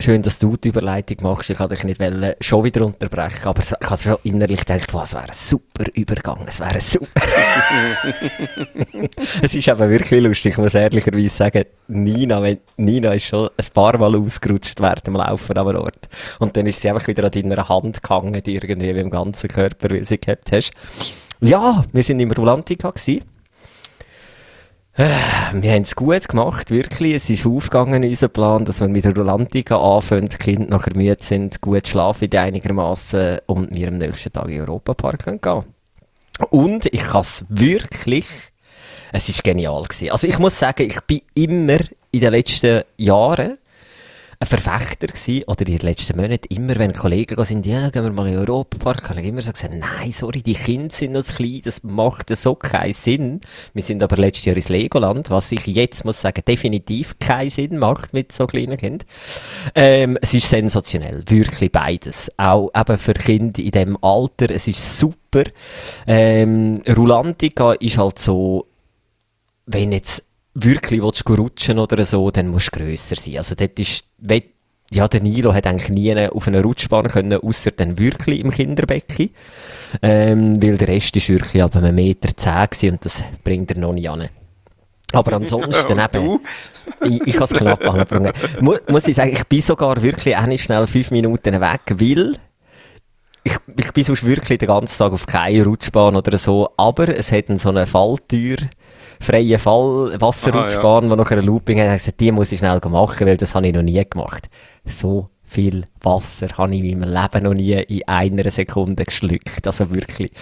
[0.00, 1.50] Schön, dass du die Überleitung machst.
[1.50, 5.04] Ich wollte dich nicht wollen, schon wieder unterbrechen, aber ich habe schon innerlich gedacht, wow,
[5.04, 7.22] es wäre ein super Übergang, es wäre super.
[9.42, 13.66] es ist aber wirklich lustig, ich muss ehrlicherweise sagen, Nina, wenn, Nina ist schon ein
[13.72, 16.08] paar Mal ausgerutscht während dem Laufen am Ort.
[16.40, 19.48] Und dann ist sie einfach wieder an deiner Hand gehangen, die irgendwie mit dem ganzen
[19.48, 20.72] Körper, weil sie gehabt hast.
[21.40, 23.24] Ja, wir sind im Rolantica gewesen.
[24.96, 27.14] Wir haben es gut gemacht, wirklich.
[27.14, 30.96] Es ist aufgegangen in unserem Plan, dass wir mit der Rolantica anfangen, die Kinder nachher
[30.96, 35.64] müde sind, gut schlafen einigermaßen und wir am nächsten Tag in den Europapark können gehen.
[36.50, 38.26] Und ich kann es wirklich,
[39.12, 40.10] es ist genial gewesen.
[40.10, 41.80] Also ich muss sagen, ich bin immer
[42.12, 43.58] in den letzten Jahren
[44.44, 48.12] ein Verfechter gewesen, oder in den letzten Monaten immer, wenn Kollegen sind, ja, gehen wir
[48.12, 51.24] mal in den Europapark, habe ich immer so gesagt, nein, sorry, die Kinder sind noch
[51.24, 53.40] zu klein, das macht so keinen Sinn.
[53.72, 57.78] Wir sind aber letztes Jahr ins Legoland, was ich jetzt muss sagen, definitiv keinen Sinn
[57.78, 59.08] macht mit so kleinen Kindern.
[59.74, 62.30] Ähm, es ist sensationell, wirklich beides.
[62.36, 65.44] Auch eben für Kinder in dem Alter, es ist super.
[66.06, 68.66] Ähm, Rulantica ist halt so,
[69.66, 70.22] wenn jetzt
[70.54, 73.38] wirklich willst, du rutschen oder so, dann musst du grösser sein.
[73.38, 74.04] Also dort ist,
[74.90, 79.30] ja, der Nilo hat eigentlich nie auf einer Rutschbahn können, ausser dann wirklich im Kinderbecken.
[80.02, 83.92] Ähm, weil der Rest ist wirklich ab einem Meter zehn und das bringt er noch
[83.92, 84.28] nicht an.
[85.12, 86.40] Aber ansonsten eben,
[87.04, 88.34] ich, ich habe es knapp angebracht.
[88.60, 92.36] Mu muss ich sagen, ich bin sogar wirklich auch nicht schnell fünf Minuten weg, weil
[93.44, 97.30] ich, ich bin sonst wirklich den ganzen Tag auf keine Rutschbahn oder so, aber es
[97.30, 98.56] hat so eine Falltür,
[99.20, 101.84] freie Fall, Wasserrutschbahn, die nachher ein Looping hat.
[101.84, 104.48] Ich habe gesagt, die muss ich schnell machen, weil das habe ich noch nie gemacht.
[104.84, 109.66] So viel Wasser habe ich in meinem Leben noch nie in einer Sekunde geschluckt.
[109.66, 110.32] Also wirklich.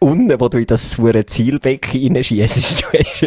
[0.00, 2.32] Unten, wo du in das verdammte Zielbecken hast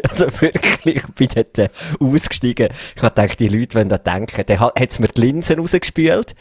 [0.10, 2.70] also wirklich, ich bin dort äh, ausgestiegen.
[2.96, 6.34] Ich habe gedacht, die Leute wollen da denken, dann hat es mir die Linsen rausgespült.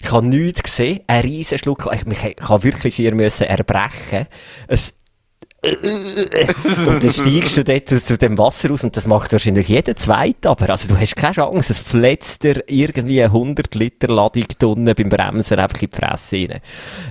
[0.00, 4.26] Ich habe nichts gesehen, ein riesen Schluck, ich, mich, ich habe wirklich schier müssen erbrechen.
[4.68, 4.94] Es,
[5.64, 10.50] und dann steigst du dort aus dem Wasser raus und das macht wahrscheinlich jeder Zweite,
[10.50, 14.94] aber also du hast keine Chance, es fletzt dir irgendwie eine 100 Liter Ladung Tonnen
[14.94, 16.60] beim Bremsen einfach in die Fresse rein.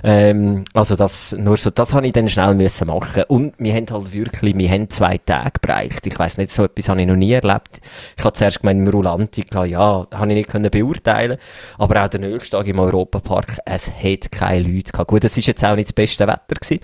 [0.02, 3.86] Ähm, also das, nur so, das habe ich dann schnell müssen machen und wir haben
[3.90, 6.06] halt wirklich, wir haben zwei Tage gereicht.
[6.06, 7.80] Ich weiss nicht, so etwas habe ich noch nie erlebt.
[8.16, 11.38] Ich habe zuerst gemeint, im Rulantica, ja, habe ich nicht können beurteilen,
[11.78, 15.10] aber auch der nächste Tag im Europapark, es hat keine Leute gehabt.
[15.10, 16.80] Gut, es ist jetzt auch nicht das beste Wetter gewesen,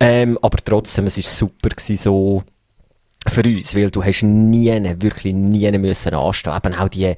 [0.00, 2.42] ähm, aber trotzdem, es ist super gewesen, so,
[3.28, 6.54] für uns, weil du hast nie, wirklich nie müssen anstehen.
[6.56, 7.14] Eben auch die,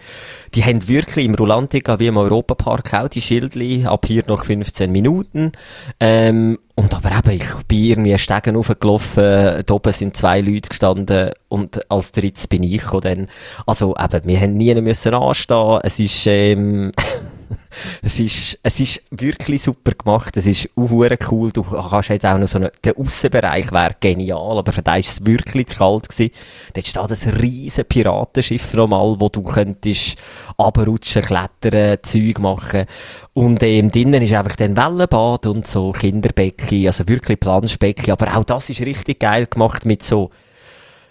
[0.54, 4.92] die haben wirklich im Rolantica wie im Europapark auch die Schildli, ab hier noch 15
[4.92, 5.52] Minuten.
[6.00, 11.30] Ähm, und aber eben, ich bin irgendwie Stegen hochgelaufen, da oben sind zwei Leute gestanden
[11.48, 13.28] und als drittes bin ich dann.
[13.66, 15.80] Also eben, wir haben nie müssen anstehen.
[15.84, 16.90] Es ist, ähm,
[18.02, 20.36] es ist, es ist wirklich super gemacht.
[20.36, 20.90] Es ist auch
[21.30, 21.52] cool.
[21.52, 25.20] Du kannst jetzt auch noch so einen, der Aussenbereich wäre genial, aber für dich ist
[25.20, 26.32] es wirklich zu kalt gewesen.
[26.72, 30.16] Dort steht ein riesen Piratenschiff nochmal, wo du könntest
[30.58, 32.86] runterrutschen, klettern, Zeug machen.
[33.32, 38.12] Und ähm, drinnen ist einfach dann Wellenbad und so Kinderbecken, also wirklich Planschbecken.
[38.12, 40.30] Aber auch das ist richtig geil gemacht mit so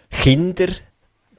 [0.10, 0.68] Kinder,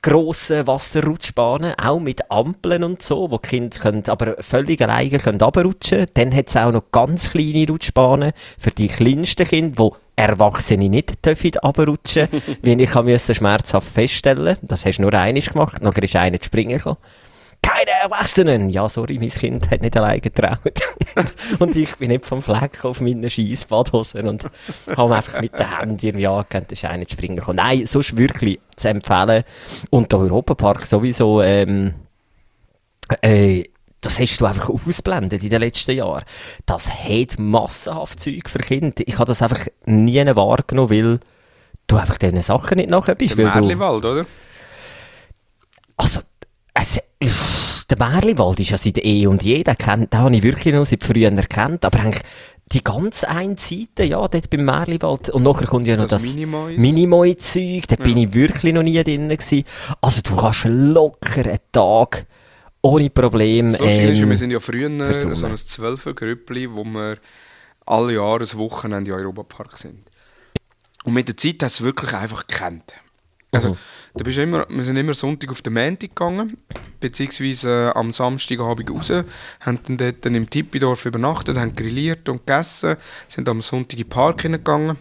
[0.04, 5.40] grossen Wasserrutschbahnen, auch mit Ampeln und so, wo die Kinder können, aber völlig alleine können
[5.40, 6.06] runterrutschen.
[6.12, 11.24] Dann hat es auch noch ganz kleine Rutschbahnen für die kleinsten Kinder, wo Erwachsene nicht
[11.24, 12.28] dürfen runterrutschen,
[12.62, 14.58] wie ich musste schmerzhaft feststellen.
[14.60, 16.98] Das hast du nur einiges gemacht, dann ist einer zu springen gekommen
[17.64, 18.70] keine Erwachsenen.
[18.70, 20.81] Ja, sorry, mein Kind hat nicht allein getraut.
[21.59, 24.48] und ich bin nicht vom Fleck auf meinen Scheissbadhosen und
[24.96, 27.57] habe einfach mit den Händen irgendwie angegeben, dass einer springen kann.
[27.57, 29.44] Nein, sonst wirklich zu empfehlen.
[29.90, 31.94] Und der Europapark sowieso, ähm,
[33.22, 33.64] äh,
[34.00, 36.24] das hast du einfach ausblendet in den letzten Jahren.
[36.66, 39.03] Das hat massenhaft Zeug für Kinder.
[39.07, 41.20] Ich habe das einfach nie wahrgenommen, weil
[41.87, 43.38] du einfach diesen Sachen nicht nachher bist.
[43.38, 44.27] Der Märliwald, oder?
[45.96, 46.20] Also,
[46.74, 47.00] es,
[47.88, 50.84] der Märliwald ist ja seit eh und je, den, kennt, den habe ich wirklich noch
[50.84, 52.22] seit früher erkannt, aber eigentlich
[52.72, 55.30] die ganz eine Seite, ja, dort beim Märliwald.
[55.30, 58.02] Und nachher kommt ja noch das, das Minimoy-Zeug, da ja.
[58.02, 59.64] bin ich wirklich noch nie drin gewesen.
[60.00, 62.26] Also du kannst locker einen Tag
[62.80, 63.72] ohne Probleme.
[63.72, 65.37] So ähm, ist, wir sind ja früher versummen.
[65.37, 67.18] so ein Zwölfer-Grüppli, wo wir
[67.87, 70.10] alle Jahre ein Wochenende im Europapark sind.
[71.04, 72.94] Und mit der Zeit hat es wirklich einfach gekannt.
[73.54, 73.76] Also, mhm.
[74.14, 76.56] da bist immer, wir sind immer Sonntag auf den Montag gegangen,
[77.00, 79.10] beziehungsweise äh, am Samstagabend raus,
[79.60, 82.96] haben dann dort dann im Tippidorf übernachtet, haben grilliert und gegessen,
[83.28, 84.96] sind am Sonntag in den Park hingegangen,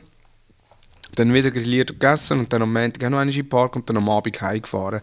[1.15, 3.89] dann wieder grilliert und gegessen und dann am Montag auch noch in den Park und
[3.89, 5.01] dann am Abend heimgefahren.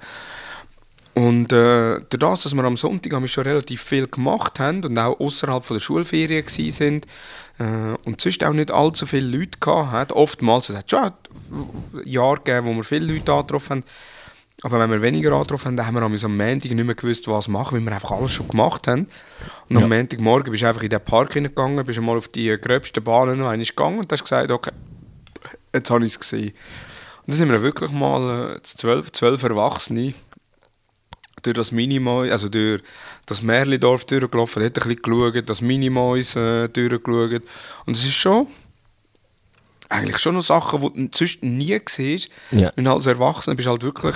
[1.15, 4.97] Und äh, dadurch, dass wir am Sonntag haben wir schon relativ viel gemacht haben und
[4.97, 7.07] auch außerhalb der Schulferien sind
[7.59, 11.11] äh, und sonst auch nicht allzu viele Leute hatten, oftmals, es hat schon
[12.05, 13.85] Jahre gegeben, wo wir viele Leute angetroffen haben,
[14.63, 17.49] aber wenn wir weniger angetroffen haben, dann haben wir am Montag nicht mehr gewusst, was
[17.49, 19.07] machen, weil wir einfach alles schon gemacht haben.
[19.69, 19.83] Und ja.
[19.83, 23.39] am Montagmorgen bist du einfach in den Park hineingegangen, bist einmal auf die gröbsten Bahnen
[23.39, 24.73] noch gegangen und hast gesagt, okay,
[25.75, 26.51] jetzt habe ich es gesehen.
[26.51, 30.13] Und dann sind wir wirklich mal äh, zwölf, zwölf Erwachsene
[31.43, 32.83] durch das Minimois, also durch
[33.27, 37.43] das Merlidorf durchgelaufen, dort ein bisschen geschaut, das Minimois äh, durchgeschaut.
[37.87, 38.47] Und es ist schon
[39.91, 42.31] eigentlich schon noch Sachen, die du sonst nie siehst.
[42.53, 42.73] Ja.
[42.77, 44.15] Und als Erwachsener bist du halt wirklich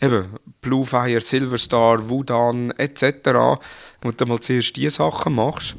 [0.00, 0.26] eben
[0.60, 3.60] Blue Fire, Silver Star, Wudan etc.,
[4.02, 5.76] wo du mal zuerst diese Sachen machst.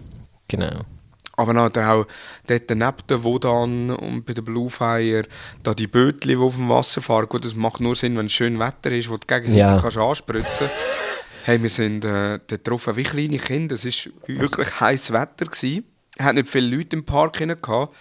[0.47, 0.85] Genau.
[1.35, 2.05] Aber dann auch
[2.45, 5.23] dort neben der Wodan und bei der Blue Fire,
[5.63, 7.27] da die Bötchen, die auf dem Wasser fahren.
[7.27, 9.79] Gut, das macht nur Sinn, wenn es schön Wetter ist, wo du gegenseitig ja.
[9.79, 10.69] kannst anspritzen
[11.45, 13.75] Hey, wir sind äh, dort getroffen wie kleine Kinder.
[13.75, 15.45] Es war wirklich heißes Wetter.
[15.45, 15.83] Gewesen.
[16.15, 17.93] Es hat nicht viele Leute im Park gehabt.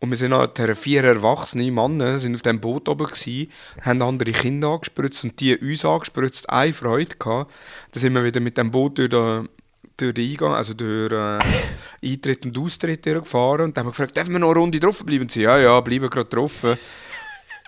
[0.00, 3.50] Und wir sind nachher vier erwachsene Männer sind auf dem Boot oben gewesen,
[3.82, 7.52] haben andere Kinder angespritzt und die uns angespritzt, eine Freude gehabt.
[7.92, 9.50] Dann sind wir wieder mit dem Boot durch den,
[10.00, 11.38] durch den Eingang, also durch äh,
[12.02, 15.04] Eintritt und Austritt gefahren und dann haben wir gefragt, dürfen wir noch eine Runde drauf
[15.04, 15.22] bleiben?
[15.22, 16.64] Und sie, ja, ja, bleiben gerade drauf.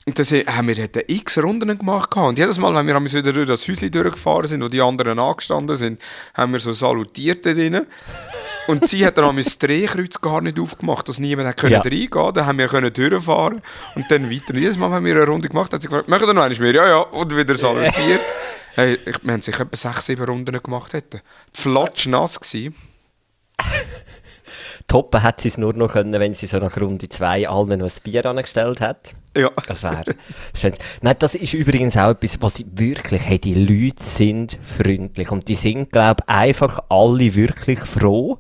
[0.05, 2.17] Und dann haben wir dort x Runden gemacht.
[2.17, 5.77] Und jedes Mal, wenn wir wieder durch das Häuschen durchgefahren sind, wo die anderen angestanden
[5.77, 6.01] sind,
[6.35, 7.87] haben wir so salutiert drin.
[8.67, 11.81] Und sie hat dann das Drehkreuz gar nicht aufgemacht, dass niemand hat können ja.
[11.81, 13.63] reingehen Dann haben wir können durchfahren
[13.95, 14.55] und dann weiter.
[14.55, 16.43] Und jedes Mal, wenn wir eine Runde gemacht haben, hat sie gefragt, machen wir noch
[16.43, 16.75] eine mehr?
[16.75, 16.99] Ja, ja.
[16.99, 18.21] Und wieder salutiert.
[18.75, 20.93] hey, ich, wir haben sicher etwa sechs, sieben Runden gemacht.
[20.93, 21.21] Hätten.
[21.53, 22.75] Flatsch nass gewesen.
[24.89, 27.87] Toppen hätte sie es nur noch können, wenn sie so nach Runde 2 allen noch
[27.87, 29.15] ein Bier angestellt hat.
[29.37, 29.51] Ja.
[29.67, 30.15] Das wäre.
[31.01, 35.49] Nein, das ist übrigens auch etwas, was ich wirklich, hey, die Leute sind freundlich und
[35.49, 38.39] die sind, glaube ich, einfach alle wirklich froh,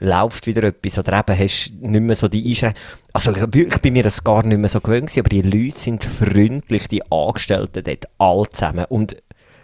[0.00, 2.84] läuft wieder etwas oder eben hast nicht mehr so die Einschränkungen.
[3.12, 6.88] Also ich bin mir das gar nicht mehr so gewöhnt aber die Leute sind freundlich,
[6.88, 8.86] die Angestellten dort, alle zusammen.
[8.88, 9.16] Und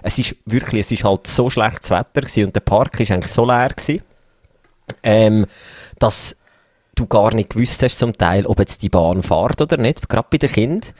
[0.02, 3.32] es ist wirklich, es ist halt so schlechtes Wetter gewesen und der Park ist eigentlich
[3.32, 4.02] so leer gewesen,
[5.02, 5.46] ähm,
[5.98, 6.36] dass
[6.98, 10.26] du gar nicht gewusst hast zum Teil, ob jetzt die Bahn fährt oder nicht, gerade
[10.30, 10.90] bei den Kindern.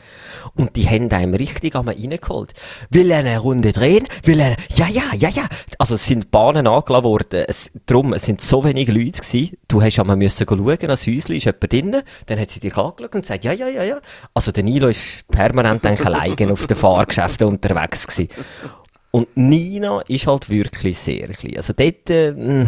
[0.55, 2.53] Und die haben einem richtig einmal reingeholt.
[2.91, 4.07] Will er eine Runde drehen?
[4.25, 5.47] Will er, ja, ja, ja, ja.
[5.79, 7.45] Also es sind Bahnen angelassen worden.
[7.47, 9.57] Es, drum, es sind so wenige Leute gewesen.
[9.67, 12.03] Du hast einmal müssen schauen, das Häuschen ist jemand drinnen.
[12.27, 13.99] Dann hat sie dich angeschaut und gesagt, ja, ja, ja, ja.
[14.35, 18.29] Also der Nilo ist permanent eigentlich alleine auf den Fahrgeschäften unterwegs gewesen.
[19.11, 21.57] Und Nina ist halt wirklich sehr klein.
[21.57, 22.67] Also dort, äh,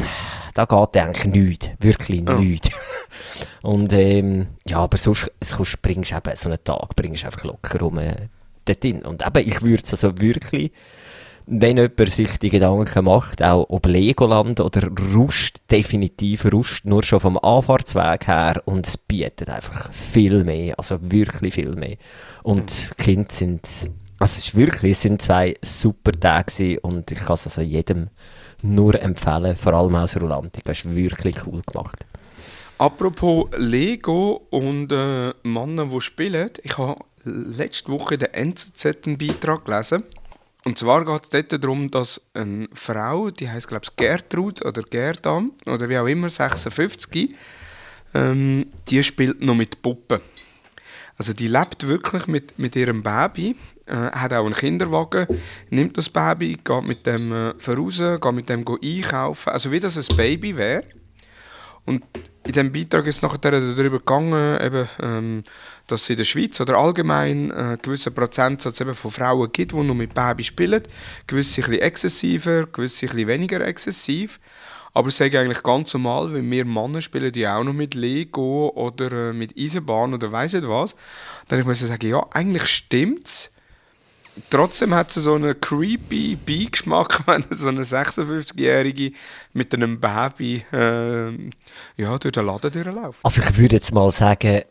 [0.54, 1.68] da geht eigentlich nichts.
[1.80, 2.32] Wirklich Oh.
[2.32, 2.70] nichts.
[3.62, 7.78] Und, ähm, ja, aber sonst, sonst bringst du eben so einen Tag, bringst einfach locker
[7.80, 8.14] rum, äh,
[8.64, 9.02] dort hin.
[9.02, 10.72] Und eben, ich würde es also wirklich,
[11.46, 17.20] wenn jemand sich die Gedanken macht, auch ob Legoland oder Rust, definitiv Rust, nur schon
[17.20, 21.96] vom Anfahrtsweg her, und es bietet einfach viel mehr, also wirklich viel mehr.
[22.42, 23.68] Und die Kinder sind,
[24.20, 28.10] also es ist wirklich, es sind zwei super Tage und ich kann es also jedem
[28.62, 32.04] nur empfehlen, vor allem aus Rolantik, das ist wirklich cool gemacht.
[32.76, 39.64] Apropos Lego und äh, Männer, die spielen, ich habe letzte Woche der NZZ einen Beitrag
[39.64, 40.04] gelesen.
[40.66, 44.82] Und zwar geht es dort darum, dass eine Frau, die heißt glaube ich Gertrud oder
[44.82, 47.34] Gerdan oder wie auch immer, 56,
[48.12, 50.20] ähm, die spielt noch mit Puppen.
[51.20, 53.54] Also die lebt wirklich mit, mit ihrem Baby,
[53.84, 55.26] äh, hat auch einen Kinderwagen,
[55.68, 59.98] nimmt das Baby, geht mit dem äh, voraus, geht mit dem einkaufen, also wie das
[59.98, 60.82] ein Baby wäre.
[61.84, 62.04] Und
[62.46, 65.44] in diesem Beitrag ist nachher darüber gegangen, eben, ähm,
[65.88, 69.72] dass es in der Schweiz oder allgemein äh, einen gewissen Prozentsatz eben von Frauen gibt,
[69.72, 70.82] die nur mit Baby spielen.
[71.26, 74.40] Gewisse ein bisschen exzessiver, gewisse ein bisschen weniger exzessiv.
[74.92, 78.72] Aber es ist eigentlich ganz normal, weil wir Männer spielen die auch noch mit Lego
[78.74, 80.96] oder äh, mit Eisenbahn oder weiss nicht was.
[81.48, 83.50] Dann muss ich sagen, ja, eigentlich stimmt's.
[84.48, 89.12] Trotzdem hat es so einen creepy Beigeschmack, wenn so eine 56-Jährige
[89.52, 91.30] mit einem Baby äh,
[91.96, 93.20] ja, durch den Laden durchläuft.
[93.22, 94.62] Also ich würde jetzt mal sagen,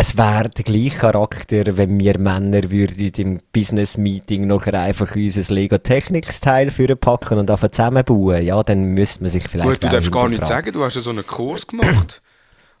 [0.00, 6.70] es wäre der gleiche Charakter, wenn wir Männer würden im Business-Meeting nachher einfach unser Lego-Technics-Teil
[6.96, 8.42] packen und einfach zusammenbauen.
[8.42, 11.02] Ja, dann müsste man sich vielleicht Gut, du darfst gar nicht sagen, du hast ja
[11.02, 12.22] so einen Kurs gemacht,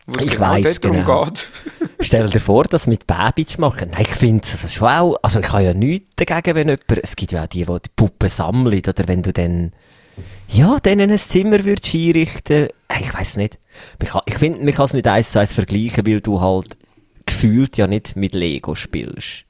[0.06, 1.24] wo es Ich genau darum genau.
[1.26, 1.48] geht.
[2.00, 3.90] Stell dir vor, das mit Baby zu machen.
[3.92, 7.04] Nein, ich finde es also schon auch, also ich habe ja nichts dagegen, wenn jemand,
[7.04, 9.72] es gibt ja auch die, die die Puppen sammeln, oder wenn du dann,
[10.48, 13.58] ja, denen ein Zimmer würdest einrichten, ich weiß nicht.
[14.24, 16.79] Ich finde, man kann es nicht eins zu eins vergleichen, weil du halt
[17.30, 19.44] gefühlt ja nicht mit Lego spielst.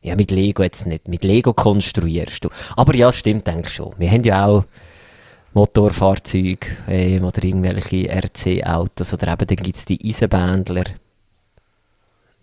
[0.00, 1.08] Ja, mit Lego jetzt nicht.
[1.08, 2.50] Mit Lego konstruierst du.
[2.76, 3.94] Aber ja, stimmt eigentlich schon.
[3.98, 4.64] Wir haben ja auch
[5.54, 10.84] Motorfahrzeuge ähm, oder irgendwelche RC-Autos oder eben dann gibt es die Eisenbändler.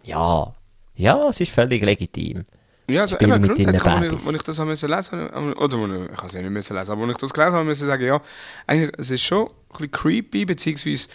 [0.05, 0.53] Ja,
[0.95, 2.43] ja, es ist völlig legitim.
[2.89, 6.33] Ja, also eben grundsätzlich, als ich, ich das habe lesen oder ich, ich habe es
[6.33, 8.21] ja nicht müssen lesen, aber als ich das gelesen habe, müssen ich sagen, ja,
[8.67, 11.07] eigentlich, es ist schon ein bisschen creepy, beziehungsweise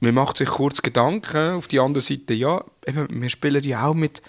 [0.00, 3.94] man macht sich kurz Gedanken, auf die andere Seite, ja, eben, wir spielen ja auch
[3.94, 4.22] mit,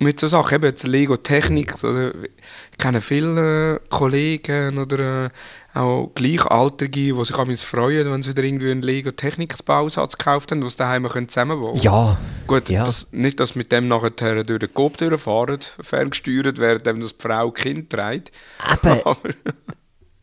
[0.00, 5.30] mit so Sachen, eben Lego Technik, also, ich kenne viele Kollegen oder äh,
[5.74, 10.64] auch Gleichaltrige, die sich an freuen, wenn sie wieder irgendwie einen Lego Technikbausatz gekauft haben,
[10.64, 11.78] was sie daheim können zusammenbauen.
[11.78, 12.84] Ja, Gut, Ja.
[12.84, 14.10] das, nicht, dass mit dem nachher
[14.44, 18.32] durch den Kopf durchfahren, ferngesteuert werden, wenn das die Frau Kind trägt.
[18.72, 19.30] eben, Aber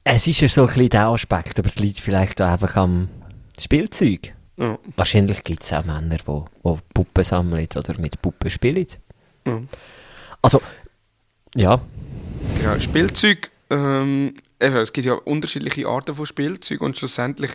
[0.04, 3.10] es ist ja so ein bisschen der Aspekt, aber es liegt vielleicht auch einfach am
[3.64, 4.34] Spielzeug.
[4.58, 8.88] ja, Wahrscheinlich gibt es auch Männer, die, die Puppen sammeln oder mit Puppen spielen.
[9.48, 9.62] ja.
[10.42, 10.62] Also,
[11.56, 11.82] ja,
[12.58, 12.80] genau.
[12.80, 17.52] Spielzeug, ähm, eben, es gibt ja unterschiedliche Arten von Spielzeug und schlussendlich,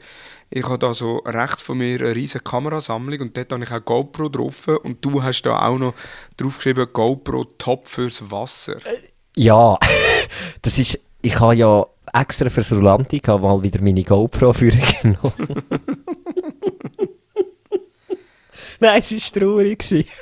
[0.51, 3.85] ich habe da so rechts von mir eine riesige Kamerasammlung und dort habe ich auch
[3.85, 5.95] GoPro drauf und du hast da auch noch
[6.37, 8.77] draufgeschrieben GoPro Top fürs Wasser.
[9.37, 9.79] Ja,
[10.63, 15.23] das ist, ich habe ja extra fürs Rolantica mal wieder meine GoPro für genommen.
[18.81, 20.07] Nein, es war traurig.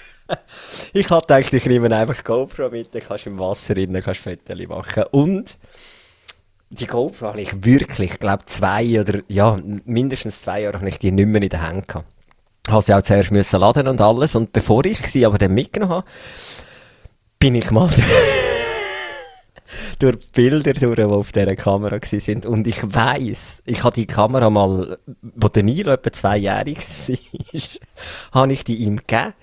[0.92, 4.20] Ich hatte gedacht, ich nehme einfach GoPro mit, dann kannst du im Wasser rein, kannst
[4.20, 5.04] Fotos machen.
[5.10, 5.56] Und
[6.68, 9.56] die GoPro habe ich wirklich, ich glaube zwei oder, ja,
[9.86, 12.06] mindestens zwei Jahre habe ich die nicht mehr in den Händen gehabt.
[12.68, 14.34] Habe sie auch zuerst müssen laden und alles.
[14.34, 16.06] Und bevor ich sie aber dann mitgenommen habe,
[17.38, 17.88] bin ich mal
[19.98, 22.46] durch Bilder durch, die auf dieser Kamera waren.
[22.46, 27.16] Und ich weiss, ich habe die Kamera mal, wo der Nilo etwa zweijährig war,
[28.42, 29.34] habe ich die ihm gegeben,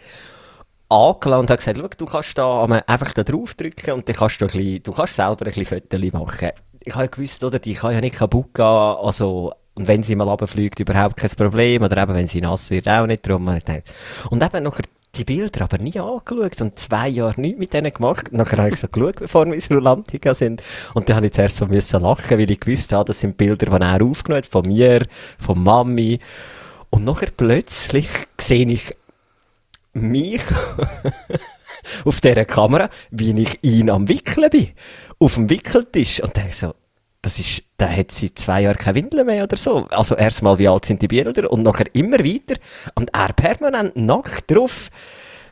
[0.89, 4.41] angelassen und habe gesagt, schau, du kannst da einfach da drauf drücken und dann kannst
[4.41, 6.51] du, ein bisschen, du kannst selber ein bisschen Fotos machen.
[6.81, 10.15] Ich habe ja gewusst, oder, die kann ja nicht kaputt gehen, also, und wenn sie
[10.15, 13.93] mal runterfliegt, überhaupt kein Problem, oder eben, wenn sie nass wird, auch nicht, gedacht.
[14.29, 14.83] Und eben nachher
[15.17, 18.31] die Bilder aber nie angeschaut und zwei Jahre nichts mit denen gemacht.
[18.31, 20.61] Nachher habe ich so geschaut, bevor wir ins Rolantica sind.
[20.93, 23.65] Und dann habe ich zuerst so müssen lachen, weil ich gewusst habe, das sind Bilder,
[23.65, 25.05] die er aufgenommen hat, von mir,
[25.39, 26.19] von Mami.
[26.89, 28.07] Und nachher plötzlich
[28.39, 28.95] sehe ich
[29.93, 30.43] mich
[32.05, 34.71] auf dieser Kamera, wie ich ihn am Wickeln bin.
[35.19, 36.21] Auf dem Wickeltisch.
[36.21, 36.73] Und denke so,
[37.25, 39.87] das ist, der hat seit zwei Jahren keine Windeln mehr oder so.
[39.89, 42.53] Also erstmal, wie alt sind die Bilder und nachher immer weiter.
[42.93, 44.91] Und er permanent nackt drauf,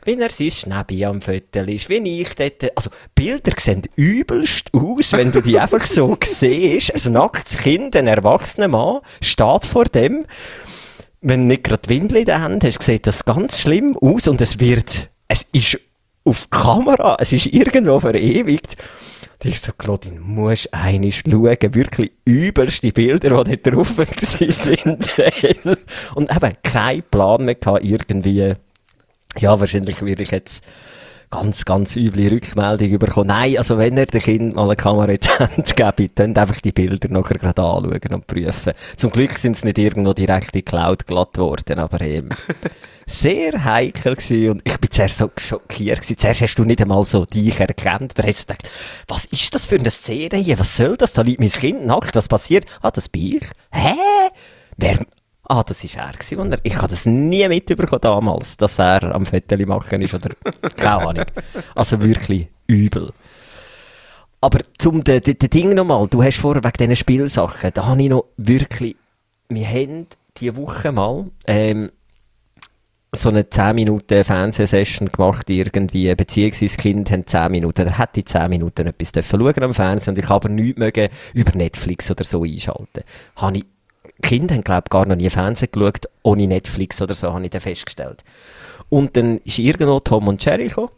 [0.04, 2.76] wie er sein Schnäbi am Viertel ist, wie ich dort.
[2.76, 7.06] Also, Bilder sehen übelst aus, wenn du die einfach so siehst.
[7.06, 10.24] Ein nacktes Kind, ein erwachsener Mann, steht vor dem.
[11.22, 14.28] Wenn du nicht gerade die Windel in der Hand hast, sieht das ganz schlimm aus
[14.28, 15.80] und es wird, es ist
[16.24, 18.76] auf Kamera, es ist irgendwo verewigt.
[19.46, 25.08] Ich so, Claudine, musst einiges schauen, wirklich übelste Bilder, die da drauf sind.
[26.14, 28.54] und eben keinen Plan mehr gehabt, irgendwie,
[29.38, 30.64] ja, wahrscheinlich würde ich jetzt
[31.34, 33.26] ganz, ganz üble Rückmeldung bekommen.
[33.26, 36.60] Nein, also wenn ihr dem Kind mal eine Kamera in die Hand gebt, dann einfach
[36.60, 38.72] die Bilder nachher gerade anschauen und prüfen.
[38.96, 42.28] Zum Glück sind es nicht irgendwo direkt in die Cloud glatt worden, aber eben.
[43.06, 46.18] sehr heikel gewesen und ich bin zuerst so schockiert gewesen.
[46.18, 48.12] Zuerst hast du nicht einmal so dich erkannt.
[48.16, 48.70] Da hast du gedacht,
[49.08, 50.58] was ist das für eine Szene hier?
[50.58, 51.14] Was soll das?
[51.14, 52.14] Da liegt mein Kind nackt.
[52.14, 52.64] Was passiert?
[52.80, 53.46] Ah, das bin ich.
[53.72, 53.94] Hä?
[54.76, 55.00] Wer?
[55.46, 56.56] Ah, das war er gewesen.
[56.62, 60.30] Ich habe das nie mitbekommen damals, dass er am Fotos machen ist oder
[60.76, 61.26] keine Ahnung.
[61.74, 63.12] Also wirklich übel.
[64.40, 68.02] Aber zum de, de, de Ding nochmal, du hast vorher wegen diesen Spielsachen, da habe
[68.02, 68.96] ich noch wirklich,
[69.48, 71.90] wir haben diese Woche mal, ähm,
[73.14, 78.24] so eine 10 Minuten Fernsehsession gemacht irgendwie, beziehungsweise das Kind hat 10 Minuten, er hätte
[78.24, 82.10] 10 Minuten etwas dürfen schauen am Fernsehen und ich habe aber nichts mögen über Netflix
[82.10, 83.02] oder so einschalten.
[83.36, 83.64] Habe ich,
[84.22, 87.50] Kinder haben glaube ich gar noch nie Fernsehen geschaut, ohne Netflix oder so, habe ich
[87.50, 88.24] dann festgestellt.
[88.88, 90.90] Und dann ist irgendwo Tom und Jerry gekommen,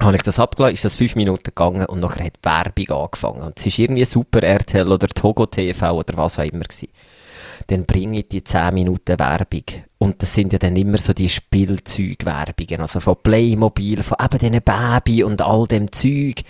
[0.00, 3.42] habe ich das abgeladen, ist das 5 Minuten gegangen und nachher hat Werbung angefangen.
[3.42, 6.88] Und es ist irgendwie Super RTL oder Togo TV oder was auch immer gewesen
[7.66, 9.64] dann bringe ich die 10 Minuten Werbung.
[9.98, 14.62] Und das sind ja dann immer so die Spielzeugwerbungen, also von Playmobil, von eben diesen
[14.62, 16.42] Baby und all dem Zeug.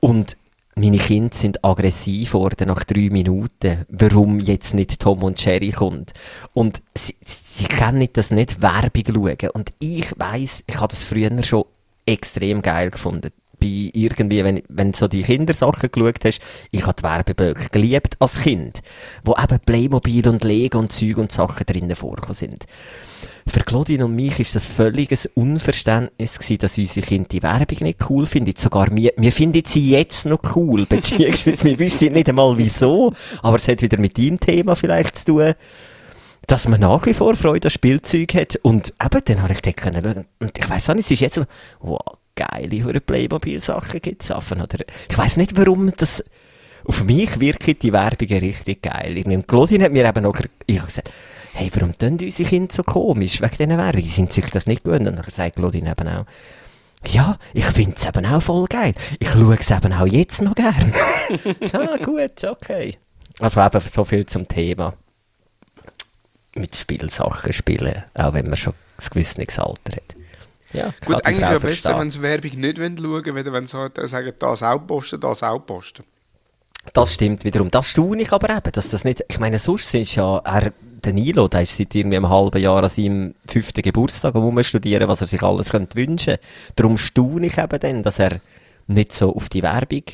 [0.00, 0.36] Und
[0.80, 6.12] meine Kinder sind aggressiv geworden nach drei Minuten, warum jetzt nicht Tom und Jerry kommt.
[6.54, 9.50] Und sie, sie können das nicht Werbung schauen.
[9.50, 11.64] Und ich weiss, ich habe das früher schon
[12.06, 17.02] extrem geil gefunden bei irgendwie, wenn, wenn so die Kindersachen geschaut hast, ich habe die
[17.02, 18.80] Werbeböcke geliebt als Kind,
[19.24, 22.66] wo eben Playmobil und Lego und Zeug und Sachen drinnen vorgekommen sind.
[23.46, 28.08] Für Claudine und mich ist das völliges Unverständnis gewesen, dass unsere Kinder die Werbung nicht
[28.08, 28.54] cool finden.
[28.56, 33.56] Sogar wir, wir finden sie jetzt noch cool, beziehungsweise wir wissen nicht einmal wieso, aber
[33.56, 35.54] es hat wieder mit deinem Thema vielleicht zu tun
[36.46, 38.56] dass man nach wie vor Freude an Spielzeug hat.
[38.62, 40.26] Und eben, dann habe ich dort können schauen.
[40.40, 41.44] Und ich weiss auch nicht, es ist jetzt so,
[41.78, 42.00] wow,
[42.48, 46.24] geile für Playmobil-Sachen gibt es oder Ich weiß nicht, warum das
[46.84, 49.22] auf mich wirkt die Werbung richtig geil.
[49.24, 51.10] Und Claudine hat mir eben noch ich gesagt,
[51.54, 54.02] hey, warum tun unsere Kinder so komisch wegen dieser Werbung?
[54.02, 55.06] Sind sich das nicht gewöhnt?
[55.06, 56.24] Und dann sagt Claudine eben auch,
[57.06, 58.94] ja, ich finde es eben auch voll geil.
[59.18, 60.92] Ich schaue es eben auch jetzt noch gern.
[61.72, 62.96] ah, gut, okay.
[63.38, 64.94] Also eben so viel zum Thema.
[66.54, 70.19] Mit Spielsachen spielen, auch wenn man schon ein gewisses Alter hat.
[70.72, 74.08] Ja, Gut, eigentlich wäre es besser, wenn sie Werbung nicht schauen wollen, wenn sie halt
[74.08, 76.04] sagen, das auch posten, das auch posten.
[76.92, 77.70] Das stimmt wiederum.
[77.70, 80.72] Das staune ich aber eben, dass das nicht, ich meine, sonst sind ja, er,
[81.04, 85.08] der Nilo, der ist seit irgendwie einem halben Jahr an seinem fünften Geburtstag um studieren,
[85.08, 86.36] was er sich alles könnte wünschen.
[86.76, 88.40] Darum staune ich eben dann, dass er
[88.86, 90.04] nicht so auf die Werbung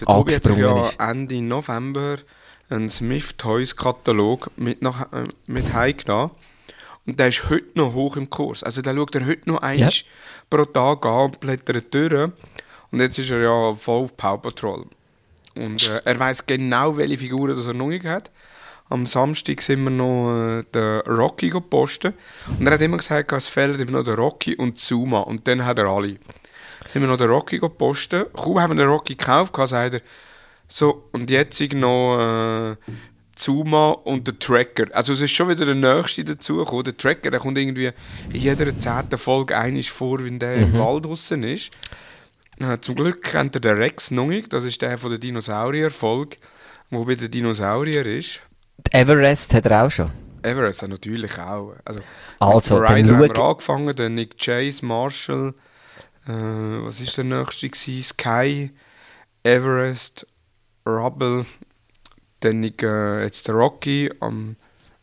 [0.00, 2.18] der Tobi hat sich ja Ende November
[2.70, 6.30] einen Smith Toys Katalog mit, nach, äh, mit heimgenommen.
[7.08, 8.62] Und der ist heute noch hoch im Kurs.
[8.62, 10.06] Also der schaut er heute noch eins ja.
[10.50, 12.30] pro Tag an und blättert durch.
[12.92, 14.84] Und jetzt ist er ja voll auf Power Patrol.
[15.56, 18.30] Und äh, er weiß genau, welche Figuren das er noch hat.
[18.90, 22.14] Am Samstag sind wir noch äh, den Rocky gepostet.
[22.58, 25.20] Und er hat immer gesagt, es fehlt immer noch der Rocky und Zuma.
[25.20, 26.18] Und dann hat er alle.
[26.88, 28.34] Sind wir noch den Rocky gepostet.
[28.34, 30.00] Kaum haben wir den Rocky gekauft, sagt er,
[30.70, 32.76] so, und jetzt noch äh,
[33.38, 34.86] Zuma und der Tracker.
[34.92, 36.84] Also es ist schon wieder der Nächste dazugekommen.
[36.84, 37.92] Der Tracker, der kommt irgendwie
[38.32, 40.62] in jeder zehnten Folge einisch vor, wenn der mhm.
[40.64, 41.70] im Wald draußen ist.
[42.58, 44.52] Äh, zum Glück kennt er den Rex noch nicht.
[44.52, 46.36] Das ist der von der Dinosaurier-Folge,
[46.90, 48.40] wo bei den Dinosaurier ist.
[48.86, 50.10] Die Everest hat er auch schon.
[50.42, 51.74] Everest natürlich auch.
[51.84, 52.00] Also,
[52.40, 55.54] also mit Ryder haben wir angefangen, dann Nick Chase, Marshall,
[56.26, 58.02] äh, was ist der nächste gewesen?
[58.02, 58.70] Sky,
[59.44, 60.26] Everest,
[60.86, 61.44] Rubble,
[62.40, 64.56] dann äh, jetzt der Rocky am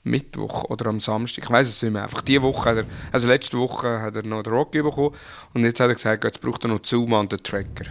[0.03, 2.03] Mittwoch oder am Samstag, ich weiß es nicht mehr.
[2.03, 5.15] Einfach diese Woche, er, also letzte Woche hat er noch den Rocky bekommen
[5.53, 7.85] und jetzt hat er gesagt, jetzt braucht er noch Zuma und den Tracker.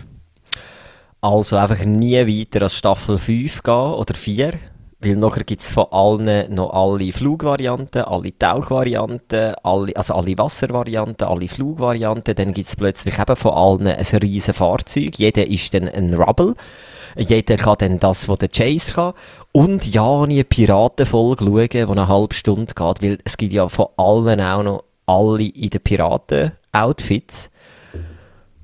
[1.20, 4.52] Also einfach nie weiter als Staffel 5 gehen oder 4,
[5.00, 11.26] weil nachher gibt es von allen noch alle Flugvarianten, alle Tauchvarianten, alle, also alle Wasservarianten,
[11.26, 12.34] alle Flugvarianten.
[12.34, 15.18] Dann gibt es plötzlich eben von allen ein riesen Fahrzeug.
[15.18, 16.54] Jeder ist dann ein Rubble.
[17.16, 19.14] Jeder kann dann das, was der Chase kann.
[19.52, 23.86] Und ja, eine Piratenfolge schauen, die eine halbe Stunde geht, weil es gibt ja von
[23.96, 27.50] allen auch noch alle in den Piraten-Outfits.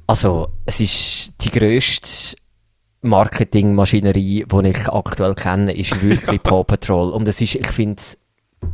[0.07, 2.37] Also, es ist die grösste
[3.03, 7.11] Marketingmaschinerie, die ich aktuell kenne, ist wirklich Paw Patrol.
[7.11, 8.03] Und es ist, ich finde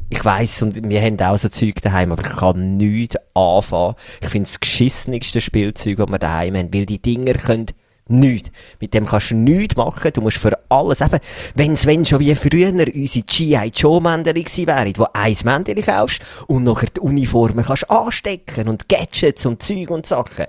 [0.09, 3.95] ich weiss, und wir haben auch so Zeug daheim, aber ich kann nichts anfangen.
[4.21, 7.67] Ich finde das geschissenigste Spielzeug, das wir daheim haben, weil die Dinger können
[8.09, 8.51] nichts.
[8.81, 10.13] Mit dem kannst du nichts machen.
[10.13, 11.19] Du musst für alles, eben,
[11.55, 13.71] wenn's, wenn schon wie früher unsere G.I.
[13.75, 18.89] Joe Mändeli gewesen wären, wo eins Mändeli kaufst und nachher die Uniformen kannst anstecken und
[18.89, 20.47] Gadgets und Zeug und Sachen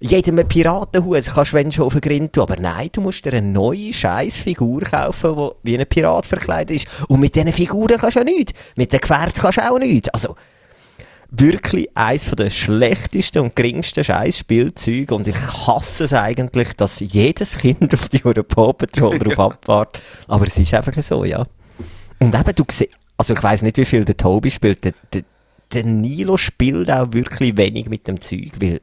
[0.00, 2.42] jedem Piratenhut kannst du wenn schon auf den Grind tun.
[2.42, 6.76] Aber nein, du musst dir eine neue scheiß Figur kaufen, die wie ein Pirat verkleidet
[6.76, 6.88] ist.
[7.08, 8.52] Und mit diesen Figuren kannst du ja nichts.
[8.76, 10.08] Mit den Gefährten kannst du auch nichts.
[10.10, 10.36] Also,
[11.40, 17.92] wirklich eines der schlechtesten und geringsten Scheiß-Spielzeuge und ich hasse es eigentlich, dass jedes Kind
[17.94, 20.00] auf die Paw Patrol drauf abfährt.
[20.28, 21.44] Aber es ist einfach so, ja.
[22.20, 25.22] Und eben, du siehst, also ich weiß nicht, wie viel der Tobi spielt, der, der,
[25.72, 28.80] der Nilo spielt auch wirklich wenig mit dem Zeug, weil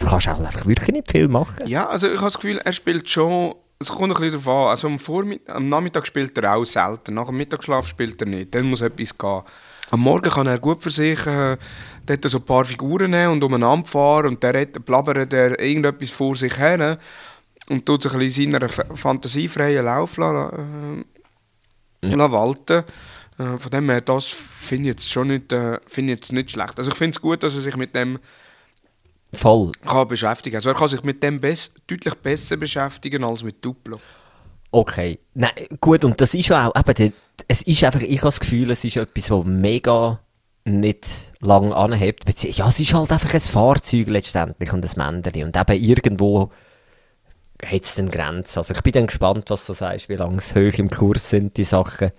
[0.00, 1.66] Du kannst auch einfach wirklich nicht viel machen.
[1.66, 3.54] Ja, also ich habe das Gefühl, er spielt schon.
[3.78, 4.70] Es kommt ein bisschen darauf an.
[4.70, 7.14] Also am, am Nachmittag spielt er auch selten.
[7.14, 8.54] Nach dem Mittagsschlaf spielt er nicht.
[8.54, 9.42] Dann muss etwas gehen.
[9.90, 11.56] Am Morgen kann er gut für sich äh,
[12.06, 16.36] dort so ein paar Figuren nehmen und umeinander fahren und der blabbert er irgendetwas vor
[16.36, 16.98] sich her
[17.68, 21.04] und tut sich ein bisschen seiner fantasiefreien Lauf lassen,
[22.02, 22.32] äh, ja.
[22.32, 22.84] walten.
[23.38, 26.78] Äh, von dem her, das finde ich jetzt schon nicht, äh, ich jetzt nicht schlecht.
[26.78, 28.18] Also ich finde es gut, dass er sich mit dem
[29.32, 29.70] Voll.
[29.86, 30.56] Kann beschäftigen.
[30.56, 34.00] Also er kann sich mit dem bess deutlich besser beschäftigen als mit Duplo.
[34.70, 35.18] Okay.
[35.34, 35.50] Nein,
[35.80, 37.12] gut, und das ist ja auch, eben,
[37.48, 40.20] es ist einfach, ich habe das Gefühl, es ist etwas, was mega
[40.64, 42.24] nicht lang anhebt.
[42.56, 45.44] Ja, es ist halt einfach ein Fahrzeug letztendlich und ein Männchen.
[45.44, 46.50] Und eben irgendwo
[47.64, 48.58] hat es dann Grenzen.
[48.58, 51.56] Also ich bin dann gespannt, was du sagst, wie lange es hoch im Kurs sind,
[51.56, 52.12] die Sachen.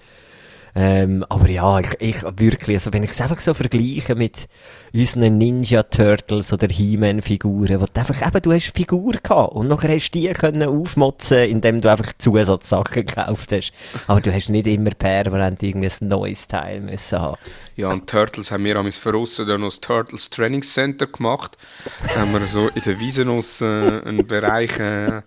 [0.73, 4.47] Ähm, aber ja, ich, ich wirklich, also wenn ich es einfach so vergleiche mit
[4.93, 9.67] unseren Ninja Turtles oder He-Man-Figuren, wo du einfach eben, du hast eine Figur gehabt und
[9.67, 13.73] nachher hast du die können aufmotzen, indem du einfach Zusatzsachen gekauft hast.
[14.07, 17.37] Aber du hast nicht immer permanent irgendwie ein neues Teil müssen haben.
[17.75, 21.57] Ja, und Turtles haben wir am Verrussen dann noch das Turtles Training Center gemacht.
[22.15, 25.21] Haben wir so in der Wiese äh, einen Bereich äh,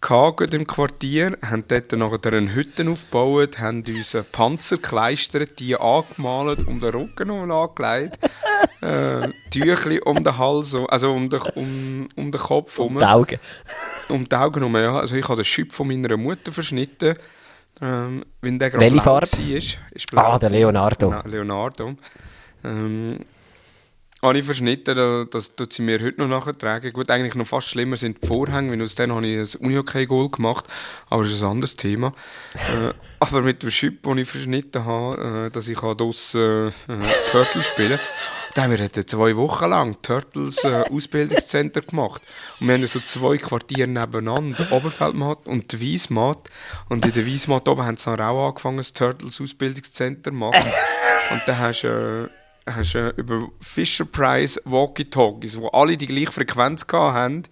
[0.00, 6.66] gehabt im Quartier, haben dort nachher eine Hütte aufgebaut, haben uns Panzer gekleistert, die angemalt,
[6.66, 8.18] um den Rücken angelegt,
[8.80, 12.94] äh, Tüchli um den Hals, also um den, um, um den Kopf um.
[12.94, 13.40] Um die Augen.
[14.08, 15.00] Um die Augen herum, ja.
[15.00, 17.16] Also ich habe den Schüpp von meiner Mutter verschnitten,
[17.80, 19.22] ähm, wenn der gerade blau war.
[19.22, 19.78] Ist
[20.14, 21.14] ah, der Leonardo.
[21.24, 21.94] Leonardo.
[22.64, 23.18] Ähm,
[24.22, 26.92] ich verschnitten, das tut sie mir heute noch nachtragen.
[26.92, 30.30] Gut, eigentlich noch fast schlimmer sind die Vorhänge, weil aus denen habe ich ein Unihockey-Goal
[30.30, 30.64] gemacht,
[31.08, 32.12] aber das ist ein anderes Thema.
[32.54, 37.66] äh, aber mit dem Schüpp, den ich verschnitten habe, äh, dass ich draussen äh, Turtles
[37.66, 38.00] spielen
[38.58, 42.22] da haben wir zwei Wochen lang Turtles äh, Ausbildungszentrum gemacht.
[42.58, 46.50] Und wir haben so zwei Quartiere nebeneinander, der Oberfeldmatt und die Wiesmatt.
[46.88, 50.72] Und in der Wiesmatt oben haben sie dann auch angefangen, das Turtles Ausbildungszentrum zu machen.
[51.30, 52.28] Und dann hast du...
[52.68, 57.44] Äh, hast du über Fisher Price Walkie-Talkies, wo alle die gleiche Frequenz hatten,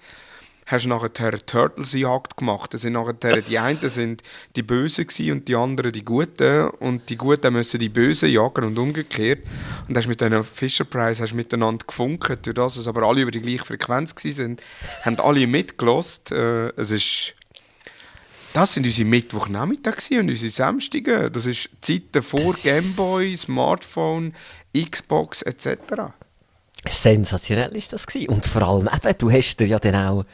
[0.66, 2.74] hast du nachher Turtles-Jagd gemacht.
[2.74, 4.22] Das sind nachher die einen sind
[4.56, 6.68] die Bösen und die anderen die Guten.
[6.80, 9.44] Und die Guten müssen die Bösen jagen und umgekehrt.
[9.88, 12.44] Und hast mit diesen Fisher Price hast miteinander gefunkt.
[12.44, 14.56] Durch das es aber alle über die gleiche Frequenz waren,
[15.04, 16.32] haben alle mitgelost.
[16.32, 17.34] Äh, es ist
[18.56, 21.30] das sind unsere Mittwochnachmittage und unsere Samstage.
[21.30, 24.32] Das ist Zeiten vor Gameboy, Smartphone,
[24.84, 26.12] Xbox etc.
[26.88, 28.28] Sensationell ist das gewesen.
[28.30, 30.24] Und vor allem eben, du hast dir ja dann auch,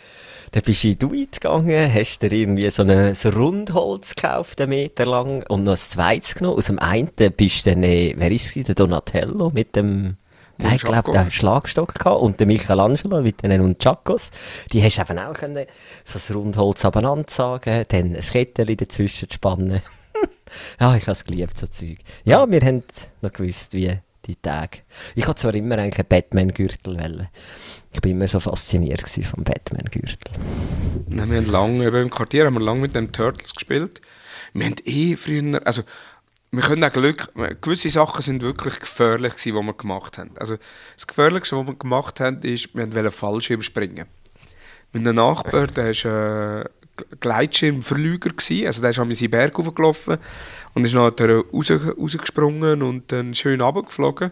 [0.50, 4.70] da bist du in Duit gegangen, hast dir irgendwie so ein so Rundholz gekauft, einen
[4.70, 6.58] Meter lang, und noch ein zweites genommen.
[6.58, 10.16] Aus dem einen bist du dann, äh, wer ist es, der Donatello mit dem,
[10.58, 14.30] Nein, ich glaube, der Schlagstock gehabt und der Michelangelo mit den Nunchakos.
[14.72, 15.66] Die hast du eben auch können,
[16.04, 19.80] so ein Rundholz abeinander sagen, dann ein Kettchen dazwischen spannen.
[20.80, 21.98] ja, ich habe es geliebt, so Zeug.
[22.24, 22.84] Ja, wir haben
[23.22, 24.78] noch gewusst, wie die Tage.
[25.14, 27.28] Ich hatte zwar immer eigentlich einen Batman-Gürtel
[27.92, 30.32] Ich bin immer so fasziniert vom Batman-Gürtel.
[31.08, 34.00] wir haben lange, im Quartier haben wir lange mit den Turtles gespielt.
[34.52, 35.82] Wir haben eh früher, also
[36.50, 40.32] wir können auch Glück, gewisse Sachen sind wirklich gefährlich gewesen, die wir gemacht haben.
[40.38, 40.58] Also
[40.94, 44.06] das Gefährlichste, was wir gemacht haben, ist, wir wollten falsch überspringen.
[44.92, 46.64] Mit einem Nachbar, der ist äh,
[47.20, 48.66] Gleitschirmverlüger gewesen.
[48.66, 50.18] Also der ist an seinen Berg hochgelaufen
[50.74, 54.30] und ist nachher raus, rausgesprungen und dann schön runtergeflogen.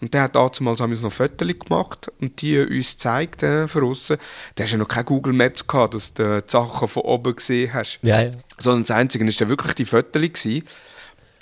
[0.00, 4.16] Und der hat damals noch Fotos gemacht und die uns gezeigt äh, von außen.
[4.56, 7.72] Der hast ja noch keine Google Maps gehabt, dass du die Sachen von oben gesehen
[7.72, 7.98] hast.
[8.02, 8.32] Ja, ja.
[8.58, 10.08] Sondern das Einzige war wirklich die Fotos.
[10.18, 10.64] Gewesen.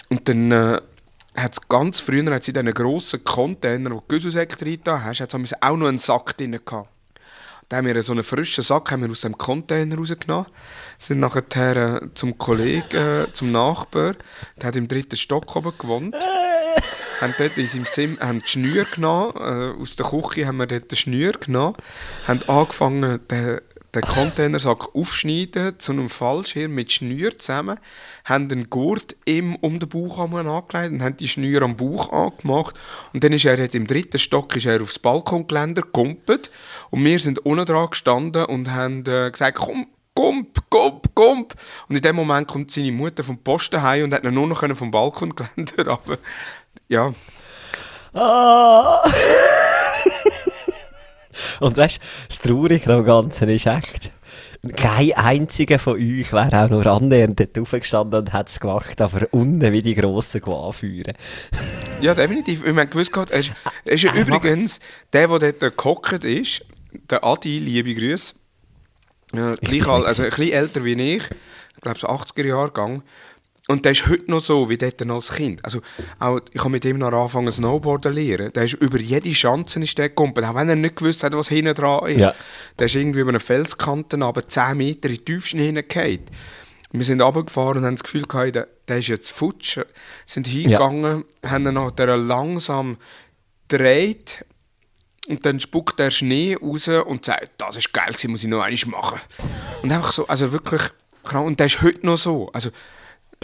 [0.09, 0.81] Und dann äh,
[1.37, 5.35] hat es ganz früher hat's in diesen grossen Container, wo du Güsselsäcke drin hast, hat's
[5.35, 6.89] auch noch einen Sack drin gehabt.
[7.69, 10.47] Da haben wir so einen frischen Sack haben wir aus dem Container rausgenommen,
[10.99, 14.15] sind nachher äh, zum Kollegen, äh, zum Nachbar,
[14.57, 16.15] der hat im dritten Stock oben gewohnt,
[17.21, 20.67] haben dort in seinem Zimmer haben die Schnür genommen, äh, aus der Küche haben wir
[20.67, 21.77] dort den Schnür genommen,
[22.29, 23.61] haben angefangen, den,
[23.97, 27.79] den Containersack aufschneiden zu einem Fallschirm mit Schnür zusammen,
[28.25, 32.77] haben den Gurt ihm um den Bauch angelegt und haben die Schnür am Bauch angemacht
[33.13, 36.51] und dann ist er im dritten Stock ist er aufs Balkongeländer gekumpelt
[36.91, 41.55] und wir sind unten dran gestanden und haben äh, gesagt, komm, Gump, Gump, Gump.
[41.89, 44.65] Und in dem Moment kommt seine Mutter vom Posten heim und hat ihn nur noch
[44.75, 46.19] vom Balkongeländer runter.
[46.89, 47.13] Ja.
[48.15, 49.05] Ah.
[51.61, 54.11] Und weißt du, das Traurige am Ganzen ist echt,
[54.75, 59.27] kein einziger von euch wäre auch nur annähernd dort aufgestanden und hätte es gemacht, aber
[59.33, 61.15] unten wie die Grossen anführen.
[62.01, 62.65] Ja, definitiv.
[62.65, 63.41] Ich meine, gewusst gehabt, er
[63.85, 64.81] ist, ja übrigens
[65.13, 66.65] der, der dort gehockt ist,
[67.11, 68.35] der Adi, liebe Grüße.
[69.33, 71.23] Äh, gleich alt, also ein bisschen älter wie ich,
[71.75, 73.03] ich glaube so 80er Jahrgang.
[73.69, 75.65] Und der ist heute noch so wie dort als Kind.
[75.65, 75.81] Also
[76.21, 78.53] auch, ich habe mit ihm noch angefangen Snowboarden zu lernen.
[78.53, 81.49] Der ist über jede Schanze ist der gekommen, auch wenn er nicht gewusst hat, was
[81.49, 82.21] hinten dran ist.
[82.21, 82.35] Ja.
[82.79, 86.21] Der ist irgendwie über eine Felskante aber 10 Meter in die Tiefschnee hineingehauen.
[86.93, 89.81] Wir sind runtergefahren und haben das Gefühl gehabt, der, der ist jetzt futsch.
[90.27, 92.99] Sind hingegangen, haben ihn nachher langsam
[93.69, 94.45] gedreht
[95.27, 99.01] und dann spuckt der Schnee raus und sagt, das ist geil muss ich noch einmal
[99.01, 99.21] machen.
[99.83, 100.83] Und einfach so, also wirklich.
[101.33, 102.49] Und der ist heute noch so.
[102.53, 102.71] Also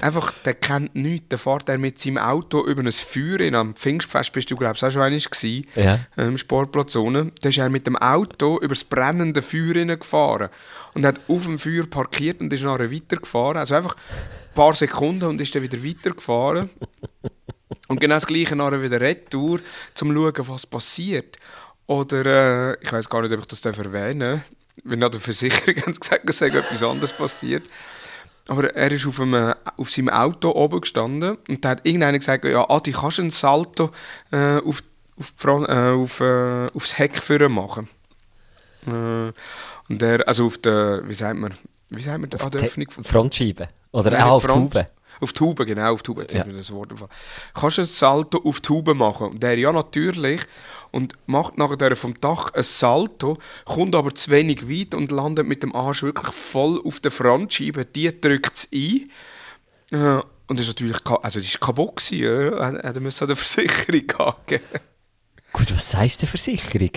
[0.03, 1.29] einfach, der kennt nichts.
[1.31, 4.75] Der fährt er mit seinem Auto über ein Feuer in am Pfingstfest, bist du glaube
[4.77, 6.01] ich auch schon einmal gewesen, Ja.
[6.17, 7.33] ähm, Sportplatz unten.
[7.41, 10.49] Da ist er mit dem Auto über das brennende Feuer gefahren
[10.95, 13.57] und hat auf dem Feuer parkiert und ist nachher weitergefahren.
[13.57, 16.69] Also einfach ein paar Sekunden und ist dann wieder weitergefahren.
[17.89, 19.61] Und genau das Gleiche nachher wieder retour, um
[19.95, 21.39] zu schauen, was passiert.
[21.87, 24.41] Oder, äh, ich weiß gar nicht, ob ich das erwähnen darf.
[24.85, 27.65] Wenn nach der Versicherung haben sie gesagt, es sei etwas anderes passiert.
[28.49, 32.45] Aber er ist auf, einem, auf seinem Auto oben gestanden und da hat irgendeiner gesagt,
[32.45, 33.91] ja, Adi, kannst du einen Salto
[34.33, 34.83] äh, auf,
[35.19, 37.89] auf, die Fron- äh, auf, äh, aufs Heck führen machen?
[38.87, 41.53] Äh, und der, also auf der, wie sagt man,
[41.91, 43.69] wie sagt man, an der Öffnung von Frontscheibe.
[43.93, 44.87] Oder Nein, auch auf Front- Tube.
[45.21, 46.23] Auf die Haube, genau, auf die Haube.
[46.23, 46.41] Jetzt Ja.
[46.41, 46.93] ist mir das Wort.
[47.55, 49.29] Kannst du ein Salto auf die Haube machen?
[49.29, 50.41] Und der, ja, natürlich.
[50.93, 55.63] Und macht nachher vom Dach ein Salto, kommt aber zu wenig weit und landet mit
[55.63, 57.85] dem Arsch wirklich voll auf der Frontscheibe.
[57.87, 59.11] Die drückt es ein.
[59.91, 62.71] Äh, und das ist natürlich, also das ist kaputt gewesen, ja.
[62.71, 64.65] Er er musste der Versicherung angeben.
[65.53, 66.91] Gut, was heisst die Versicherung?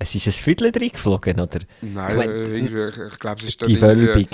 [0.00, 1.60] Es ist ein Viertel reingeflogen, oder?
[1.80, 2.74] Nein, Ich mein, äh, ich,
[3.12, 4.26] ich glaube, es ist die Wölbung.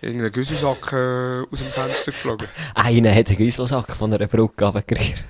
[0.00, 2.46] irgendein Güsselsack äh, aus dem Fenster geflogen.
[2.76, 5.24] Einer hat einen Güsselsack von einer Brücke runtergerührt.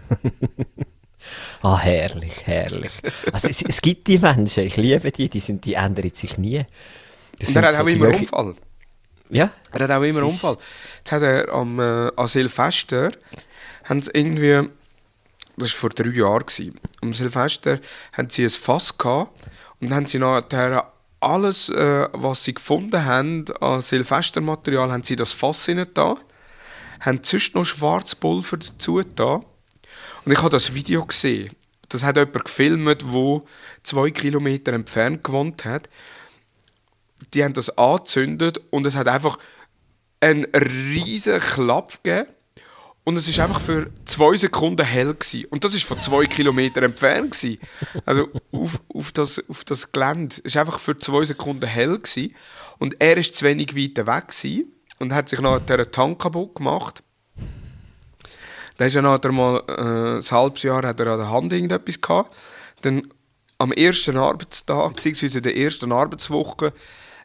[1.63, 2.93] Ah, herrlich, herrlich.
[3.33, 6.65] Also es, es gibt die Menschen, ich liebe die, die, sind, die ändern sich nie.
[7.39, 8.55] Das Und er hat so auch immer Leute- Unfall.
[9.29, 10.57] Ja, Er hat auch immer ist- Unfall.
[10.99, 13.11] Jetzt hat er am äh, Silvester,
[13.85, 14.69] haben sie irgendwie,
[15.57, 17.81] das war vor drei Jahren, gewesen, am Silvester
[18.13, 19.43] haben sie ein Fass gehabt
[19.81, 25.33] und haben sie nachher alles, äh, was sie gefunden haben an Silvestermaterial, haben sie das
[25.33, 26.15] Fass hinein da,
[27.01, 29.41] haben sonst noch Schwarzpulver dazu da
[30.27, 31.49] und ich habe das Video gesehen.
[31.89, 33.47] Das hat jemand gefilmt, wo
[33.83, 35.89] zwei Kilometer entfernt gewohnt hat
[37.35, 39.39] die haben das angezündet und es hat einfach
[40.21, 42.29] einen riesen Klapp gegeben.
[43.05, 45.45] Und es ist einfach für zwei Sekunden hell gewesen.
[45.51, 47.61] Und das ist von zwei Kilometern entfernt gewesen.
[48.05, 50.35] Also auf, auf, das, auf das Gelände.
[50.39, 52.35] Es ist einfach für zwei Sekunden hell gewesen.
[52.79, 56.57] Und er ist zu wenig weit weg gewesen und hat sich nachher einen Tank kaputt
[56.57, 57.05] gemacht.
[58.77, 62.01] Dann ist er nachher mal äh, ein halbes Jahr hat er an der Hand irgendetwas
[62.01, 62.35] gehabt.
[62.83, 63.09] Dann
[63.59, 66.73] am ersten Arbeitstag, beziehungsweise in der ersten Arbeitswoche,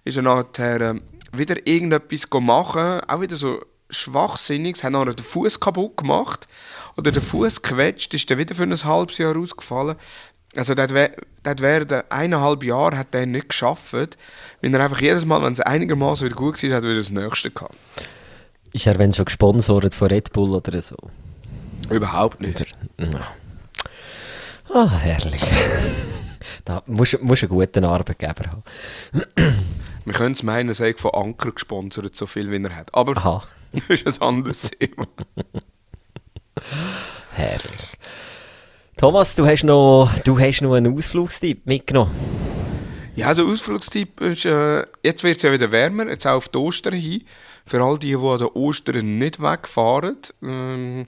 [0.04, 0.96] ist er nachher äh,
[1.34, 6.48] wieder irgendetwas machen, auch wieder so schwachsinniges, hat nachher den Fuß kaputt gemacht
[6.98, 9.98] oder den Fuß gequetscht, ist dann wieder für ein halbes Jahr ausgefallen.
[10.56, 14.10] Also dort während eineinhalb Jahren hat er nicht geschafft, weil
[14.62, 17.52] er einfach jedes Mal, wenn es einigermaßen wieder gut war, hat er wieder das Nächste
[17.52, 17.76] gehabt.
[18.74, 20.98] ist er wenn schon gesponsert von Red Bull oder so?
[21.90, 22.66] Überhaupt nicht.
[22.98, 23.34] Ja.
[24.74, 25.42] Ah, herrlich.
[26.66, 28.64] da musst du einen guten Arbeitgeber haben.
[30.06, 32.94] Wir können es meinen, er sei von Anker gesponsert, so viel wie er hat.
[32.94, 33.44] Aber Aha,
[33.88, 35.08] das ist ein anderes Thema.
[37.36, 37.98] herrlich.
[38.98, 42.12] Thomas, du hast noch, du hast noch einen Ausflugstipp mitgenommen.
[43.16, 46.58] Ja, also Ausflugstipp ist, äh, jetzt wird es ja wieder wärmer, jetzt auch auf die
[46.58, 47.24] Ostern hin.
[47.66, 51.06] Für all die, die an den Ostern nicht wegfahren ähm,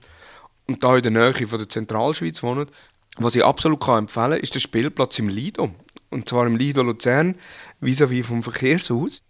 [0.66, 2.68] und da in der Nähe von der Zentralschweiz wohnen,
[3.16, 5.70] was ich absolut kann empfehlen kann, ist der Spielplatz im Lido.
[6.10, 7.36] Und zwar im Lido Luzern,
[7.80, 9.22] vis-à-vis vom Verkehrshaus.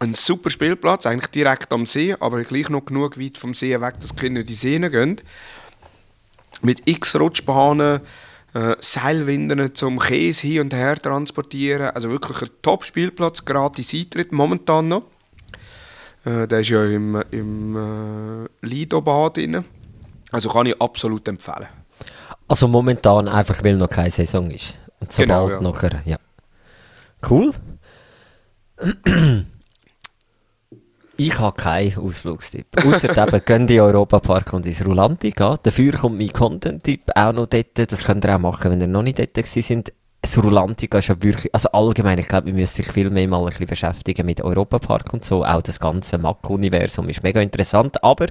[0.00, 4.00] Ein super Spielplatz, eigentlich direkt am See, aber gleich noch genug weit vom See weg,
[4.00, 5.20] dass die Kinder in die Seen gehen.
[6.62, 8.00] Mit x Rutschbahnen,
[8.54, 11.90] äh, Seilwindern zum Käse hin und her transportieren.
[11.90, 15.04] Also wirklich ein Top-Spielplatz, gratis Eintritt momentan noch.
[16.24, 19.64] Äh, der ist ja im, im äh, Lido-Bad drin.
[20.30, 21.68] Also kann ich absolut empfehlen.
[22.48, 24.78] Also momentan einfach, weil noch keine Saison ist.
[25.00, 25.60] Und sobald Genau, ja.
[25.60, 26.16] nachher, ja.
[27.28, 27.52] Cool.
[31.16, 32.64] Ich habe keinen Ausflugstipp.
[32.82, 35.58] Außer eben, geht in den Europapark und ins Rulantica.
[35.62, 37.76] Dafür kommt mein Content-Tipp auch noch dort.
[37.76, 39.92] Das könnt ihr auch machen, wenn ihr noch nicht dort sind.
[40.22, 43.40] Das Rulantica ist ja wirklich, also allgemein, ich glaube, wir müssen sich viel mehr mal
[43.40, 45.44] ein bisschen beschäftigen mit Europapark und so.
[45.44, 48.04] Auch das ganze Mac-Universum ist mega interessant.
[48.04, 48.26] Aber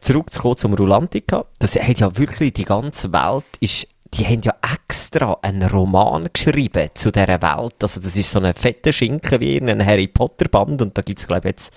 [0.00, 5.38] zurückzukommen zum Rulantica, das hat ja wirklich die ganze Welt ist die haben ja extra
[5.42, 7.74] einen Roman geschrieben zu dieser Welt.
[7.82, 11.02] Also das ist so eine fette Schinken wie in einem Harry Potter Band und da
[11.02, 11.72] gibt's glaube ich jetzt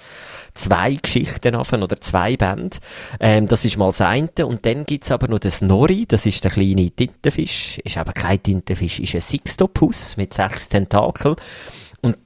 [0.54, 2.78] zwei Geschichten davon oder zwei Bände.
[3.20, 6.44] Ähm, das ist mal das eine und dann gibt's aber noch den Snorri, das ist
[6.44, 7.80] der kleine Tintenfisch.
[7.80, 11.36] Ist aber kein Tintenfisch, ist ein Sixtopus mit sechs Tentakeln
[12.02, 12.18] und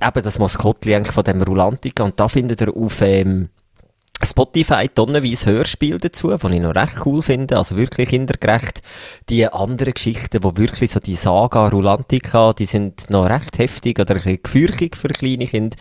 [0.00, 3.48] eben das eigentlich von dem Rulantica und da findet ihr auf ähm,
[4.24, 8.82] Spotify tonnenweise Hörspiel dazu, die ich noch recht cool finde, also wirklich kindergerecht.
[9.28, 14.14] Die anderen Geschichten, die wirklich so die Saga Rulantica, die sind noch recht heftig oder
[14.14, 15.76] ein bisschen gefürchtig für kleine Kinder.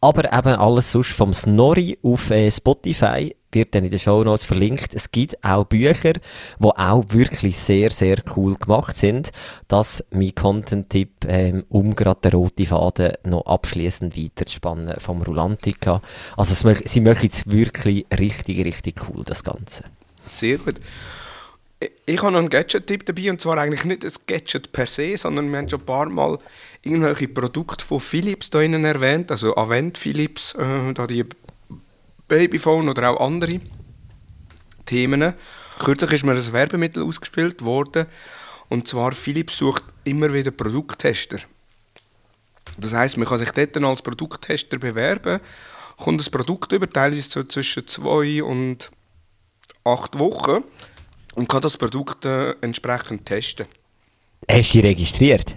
[0.00, 4.94] Aber eben alles sonst vom Snorri auf äh, Spotify wird dann in den Shownotes verlinkt.
[4.94, 6.20] Es gibt auch Bücher, die
[6.64, 9.30] auch wirklich sehr, sehr cool gemacht sind.
[9.68, 16.02] Das mein Content-Tipp, ähm, um gerade den roten Faden noch abschließend weiterzuspannen vom Rulantica.
[16.36, 19.84] Also mach- sie machen es wirklich richtig, richtig cool, das Ganze.
[20.32, 20.80] Sehr gut.
[22.06, 25.50] Ich- habe noch einen Gadget-Tipp dabei, und zwar eigentlich nicht ein Gadget per se, sondern
[25.50, 26.38] wir haben schon ein paar Mal
[26.82, 31.24] irgendwelche Produkte von Philips da erwähnt, also Avent Philips, äh, da die
[32.30, 33.60] Babyphone oder auch andere
[34.86, 35.34] Themen.
[35.78, 38.06] Kürzlich ist mir ein Werbemittel ausgespielt worden,
[38.68, 41.38] und zwar Philips sucht immer wieder Produkttester.
[42.78, 45.40] Das heißt, man kann sich dort als Produkttester bewerben,
[45.96, 48.90] kommt das Produkt über, teilweise so zwischen zwei und
[49.84, 50.62] acht Wochen
[51.34, 53.66] und kann das Produkt äh, entsprechend testen.
[54.48, 55.56] Hast du dich registriert?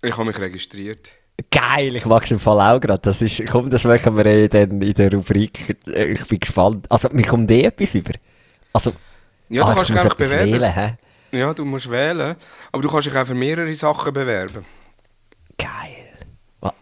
[0.00, 1.12] Ich habe mich registriert.
[1.50, 3.00] Geil, ich mag's im Fall auch gerade.
[3.00, 5.76] Das ist, komm, das machen wir eh dann in der Rubrik.
[5.86, 6.86] Äh, Ich bin gespannt.
[6.90, 8.12] Also, mir kommt eh etwas über.
[8.72, 8.92] Also,
[9.48, 10.52] Ja, ah, du ich kannst dich einfach bewerben.
[10.52, 10.98] wählen?
[11.32, 12.36] Ja, du musst wählen,
[12.70, 14.64] aber du kannst dich auch für mehrere Sachen bewerben.
[15.58, 16.06] Geil.
[16.60, 16.72] Wa-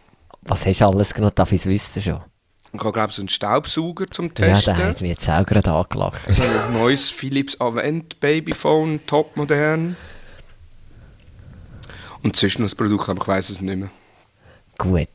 [0.43, 1.33] Was hast du alles genommen?
[1.35, 2.21] Darf ich es wissen schon?
[2.75, 4.77] Ich habe, glaube ich, so einen Staubsauger zum Ja, der Testen.
[4.77, 6.21] hat mich jetzt auch gerade angelacht.
[6.31, 9.97] so ein neues Philips Avent Babyphone, top modern.
[12.23, 13.91] Und noch das Produkt, aber ich weiß es nicht mehr.
[14.83, 15.09] Gut.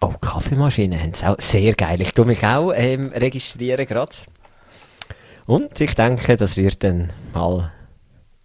[0.00, 1.36] Oh, Kaffeemaschine haben sie auch.
[1.38, 2.02] Sehr geil.
[2.02, 4.16] Ich tue mich auch ähm, registrieren gerade.
[5.46, 7.72] Und ich denke, das wird dann mal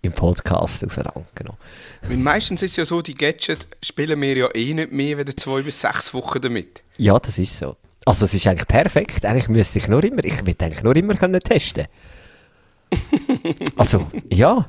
[0.03, 1.59] im Podcast auseinandergenommen.
[2.03, 5.36] Weil meistens ist es ja so, die Gadgets spielen wir ja eh nicht mehr als
[5.38, 6.84] zwei bis sechs Wochen damit.
[6.97, 7.76] Ja, das ist so.
[8.05, 9.26] Also es ist eigentlich perfekt.
[9.26, 11.88] Eigentlich müsste ich nur immer, ich will eigentlich nur immer können testen.
[13.78, 14.68] also, ja.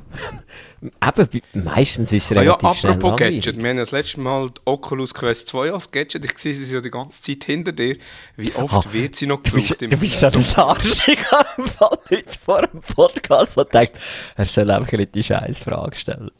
[1.02, 3.18] Eben, meistens ist es Ah ja, relativ apropos.
[3.18, 6.24] Gadget, wir haben das letzte Mal die Oculus Quest 2 als Gadget.
[6.24, 7.96] Ich sehe sie ja die ganze Zeit hinter dir.
[8.36, 9.92] Wie oft Ah, wird sie noch Du bist, gebraucht?
[9.92, 11.08] du bist so ein Arsch.
[11.08, 13.92] Ich habe im Fall heute vor dem Podcast so gedacht,
[14.36, 16.30] er soll einfach nicht die scheiß Frage stellen.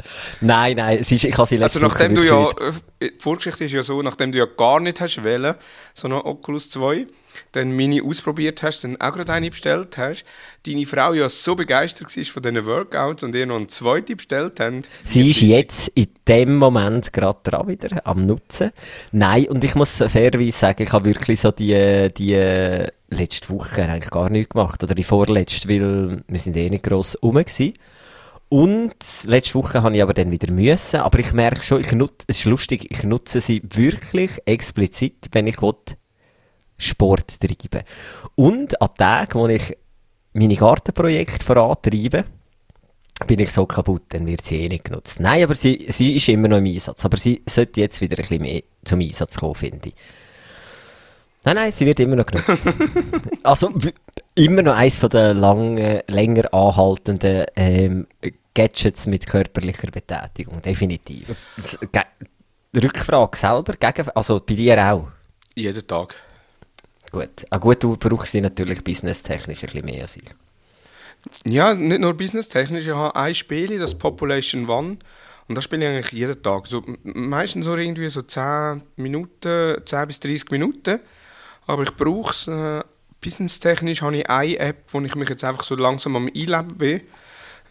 [0.40, 2.72] Nein, nein, ist, ich habe sie Also letzte Woche nachdem du ja, äh,
[3.02, 5.54] die Vorgeschichte ist ja so, nachdem du ja gar nicht hast wählen,
[5.94, 7.06] so eine Oculus 2,
[7.52, 10.24] dann Mini ausprobiert hast, dann auch gerade eine bestellt hast,
[10.66, 14.33] deine Frau ja so begeistert war von diesen Workouts und ihr noch eine zweite bestellt
[14.36, 14.82] haben.
[15.04, 18.70] Sie ist jetzt in dem Moment gerade dran wieder am Nutzen.
[19.12, 24.10] Nein, und ich muss fairerweise sagen, ich habe wirklich so die, die letzte Woche eigentlich
[24.10, 24.82] gar nichts gemacht.
[24.82, 27.74] Oder die vorletzte, weil wir sind eh nicht gross rum gewesen.
[28.48, 31.00] Und letzte Woche habe ich aber dann wieder müssen.
[31.00, 35.46] Aber ich merke schon, ich nutze, es ist lustig, ich nutze sie wirklich explizit, wenn
[35.46, 35.74] ich will,
[36.76, 37.84] Sport treiben.
[38.34, 39.76] Und an Tagen, wo ich
[40.32, 42.24] meine Gartenprojekte vorantreibe,
[43.26, 45.20] bin ich so kaputt, dann wird sie eh nicht genutzt.
[45.20, 47.04] Nein, aber sie, sie ist immer noch im Einsatz.
[47.04, 49.94] Aber sie sollte jetzt wieder ein bisschen mehr zum Einsatz kommen, finde ich.
[51.44, 52.58] Nein, nein, sie wird immer noch genutzt.
[53.42, 53.72] also,
[54.34, 58.06] immer noch eines von den langen, länger anhaltenden ähm,
[58.54, 61.34] Gadgets mit körperlicher Betätigung, definitiv.
[61.56, 61.78] Das,
[62.76, 65.08] Rückfrage selber, gegen, also bei dir auch?
[65.54, 66.16] Jeden Tag.
[67.12, 67.44] Gut.
[67.50, 70.24] Ah, gut, du brauchst sie natürlich businesstechnisch ein bisschen mehr als ich.
[71.44, 72.86] Ja, nicht nur businesstechnisch.
[72.86, 74.98] Ich habe ein Spiel, das Population One.
[75.46, 76.66] Und das spiele ich eigentlich jeden Tag.
[76.66, 81.00] So, meistens so irgendwie so 10 Minuten, 10 bis 30 Minuten.
[81.66, 82.48] Aber ich brauche es.
[82.48, 82.82] Äh,
[83.20, 87.00] businesstechnisch habe ich eine App, wo ich mich jetzt einfach so langsam am Einleben bin.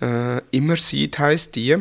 [0.01, 1.77] Äh, Immerseed heisst die.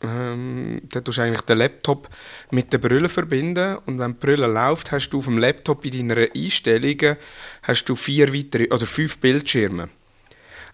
[0.00, 2.08] Ähm, da tust du eigentlich den Laptop
[2.50, 6.08] mit der Brille verbinden und wenn die Brille läuft, hast du auf dem Laptop in
[6.08, 7.16] deinen Einstellungen
[7.62, 9.88] hast du vier weitere oder fünf Bildschirme.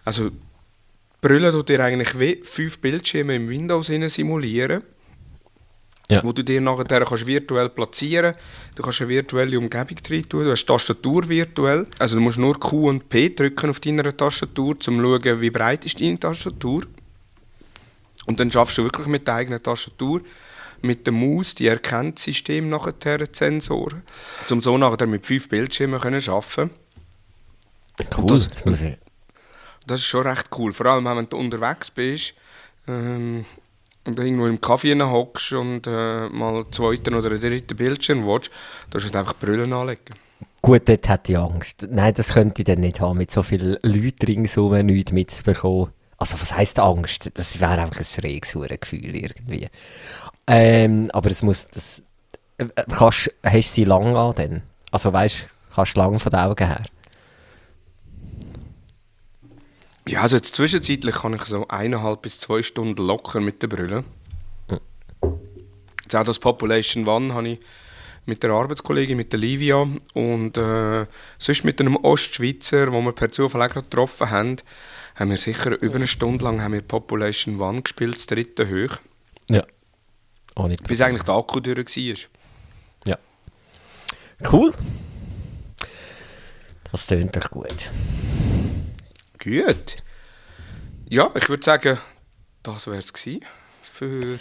[0.03, 0.31] Also
[1.21, 4.83] Brille tut dir eigentlich wie fünf Bildschirme im Windows simulieren,
[6.09, 6.23] ja.
[6.23, 8.35] wo du dir nachher kannst virtuell platzieren
[8.75, 11.85] Du kannst eine virtuelle Umgebung drin tun, du hast die Tastatur virtuell.
[11.99, 15.49] Also du musst nur Q und P drücken auf deiner Tastatur, um zu schauen, wie
[15.49, 16.83] breit ist deine Tastatur.
[18.25, 20.21] Und dann schaffst du wirklich mit der eigenen Tastatur,
[20.81, 24.03] mit der Maus, die erkennt das System nachher die Sensoren,
[24.49, 26.71] um so nachher mit fünf Bildschirmen zu arbeiten.
[28.17, 28.97] Cool, das, das, muss ich.
[29.87, 32.33] Das ist schon recht cool, vor allem wenn du unterwegs bist
[32.87, 33.45] ähm,
[34.05, 38.51] und irgendwo im Kaffee hockst und äh, mal einen zweiten oder einen dritten Bildschirm willst,
[38.89, 40.15] da musst du einfach Brüllen anlegen.
[40.61, 41.87] Gut, dort hätte ich Angst.
[41.89, 45.89] Nein, das könnte ich dann nicht haben, mit so vielen Leuten ringsum nichts mitzubekommen.
[46.17, 47.31] Also was heisst Angst?
[47.33, 49.69] Das wäre einfach ein schräges Gefühl irgendwie.
[50.45, 52.03] Ähm, aber es muss, das,
[52.59, 54.61] äh, kannst, hast du sie lang an denn?
[54.91, 56.83] Also weißt, kannst du lang von den Augen her?
[60.11, 64.03] Ja, also jetzt zwischenzeitlich kann ich so eineinhalb bis zwei Stunden locker mit der Brille.
[66.03, 67.59] Jetzt auch das Population One habe ich
[68.25, 71.05] mit der Arbeitskollegin, mit der Livia und äh,
[71.37, 74.57] sonst mit einem Ostschweizer, wo wir per Zufall auch getroffen haben,
[75.15, 78.97] haben wir sicher über eine Stunde lang haben wir Population One gespielt, das dritte hoch.
[79.49, 79.65] Ja.
[80.57, 82.17] Ohne Bis eigentlich der Akku durch war.
[83.05, 83.17] Ja.
[84.51, 84.73] Cool.
[86.91, 87.89] Das tönt doch gut.
[89.43, 89.97] Gut.
[91.09, 91.97] Ja, ich würde sagen,
[92.61, 93.11] das wäre es
[93.81, 94.39] für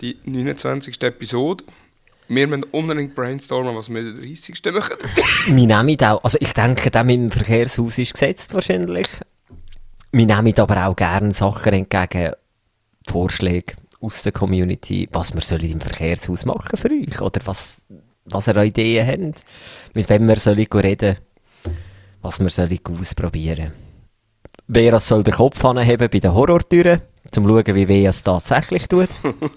[0.00, 1.00] die 29.
[1.02, 1.64] Episode.
[2.28, 4.60] Wir müssen unbedingt brainstormen, was wir den 30.
[4.72, 4.96] machen.
[5.46, 9.06] wir nehmen auch, also ich denke, der mit dem Verkehrshaus ist gesetzt wahrscheinlich.
[10.10, 12.32] Wir nehmen aber auch gerne Sachen entgegen,
[13.06, 17.86] Vorschläge aus der Community, was wir sollen im Verkehrshaus machen für euch oder was,
[18.24, 19.44] was ihr Ideen habt,
[19.94, 21.16] mit wem wir sollen reden,
[22.22, 23.85] was wir sollen ausprobieren.
[24.68, 28.88] Wer soll den Kopf anheben bei den Horrortüren, um zu schauen, wie weh es tatsächlich
[28.88, 29.08] tut.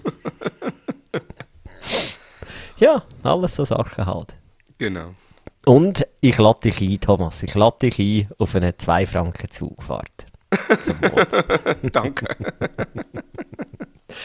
[2.78, 4.36] ja, alles so Sachen halt.
[4.78, 5.10] Genau.
[5.66, 7.42] Und ich lade dich ein, Thomas.
[7.42, 10.26] Ich lade dich ein auf eine 2 Franken Zugfahrt.
[11.92, 12.36] Danke.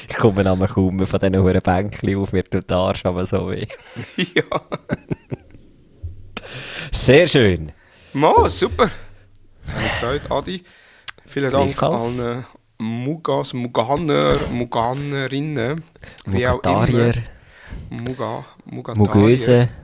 [0.07, 3.49] ich komme nämlich kaum von diesen hohen Bänkchen auf, mir tut der Arsch aber so
[3.49, 3.67] weh.
[4.17, 4.43] ja.
[6.91, 7.71] Sehr schön.
[8.13, 8.89] Mo, super.
[9.67, 10.63] Habe Freude, Adi.
[11.25, 12.43] Vielen Dank an äh,
[12.83, 15.83] Mugas, Muganer, Muganerinnen,
[16.25, 17.13] wie auch immer.
[17.89, 18.45] Muga,
[18.95, 19.69] Mugöse.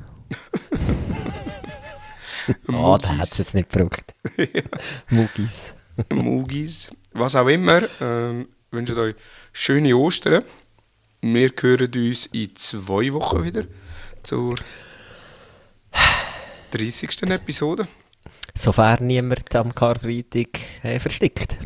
[2.68, 4.16] Ah, oh, da hat es jetzt nicht gebraucht.
[5.10, 5.74] Mugis.
[6.12, 6.90] Mugis.
[7.14, 7.82] Was auch immer.
[8.02, 9.16] Ähm, wünsche euch
[9.54, 10.44] schöne Ostern.
[11.22, 13.66] Wir hören uns in zwei Wochen wieder
[14.24, 14.56] zur
[16.72, 17.24] 30.
[17.30, 17.88] Episode.
[18.54, 20.50] Sofern niemand am Karfreitag
[20.84, 21.58] äh, verstickt.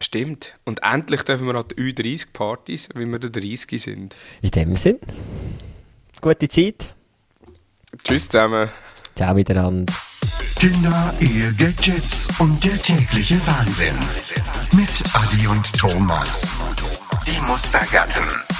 [0.00, 0.54] Stimmt.
[0.64, 4.16] Und endlich dürfen wir an die U30-Partys, wie wir der 30 sind.
[4.42, 4.98] In dem Sinn,
[6.20, 6.94] gute Zeit.
[8.04, 8.68] Tschüss zusammen.
[9.16, 9.92] Ciao miteinander.
[10.56, 13.96] Kinder, Ehe, Gadgets und der tägliche Wahnsinn.
[14.72, 16.58] Mit Adi und Thomas.
[17.26, 18.57] Die Mustergatten.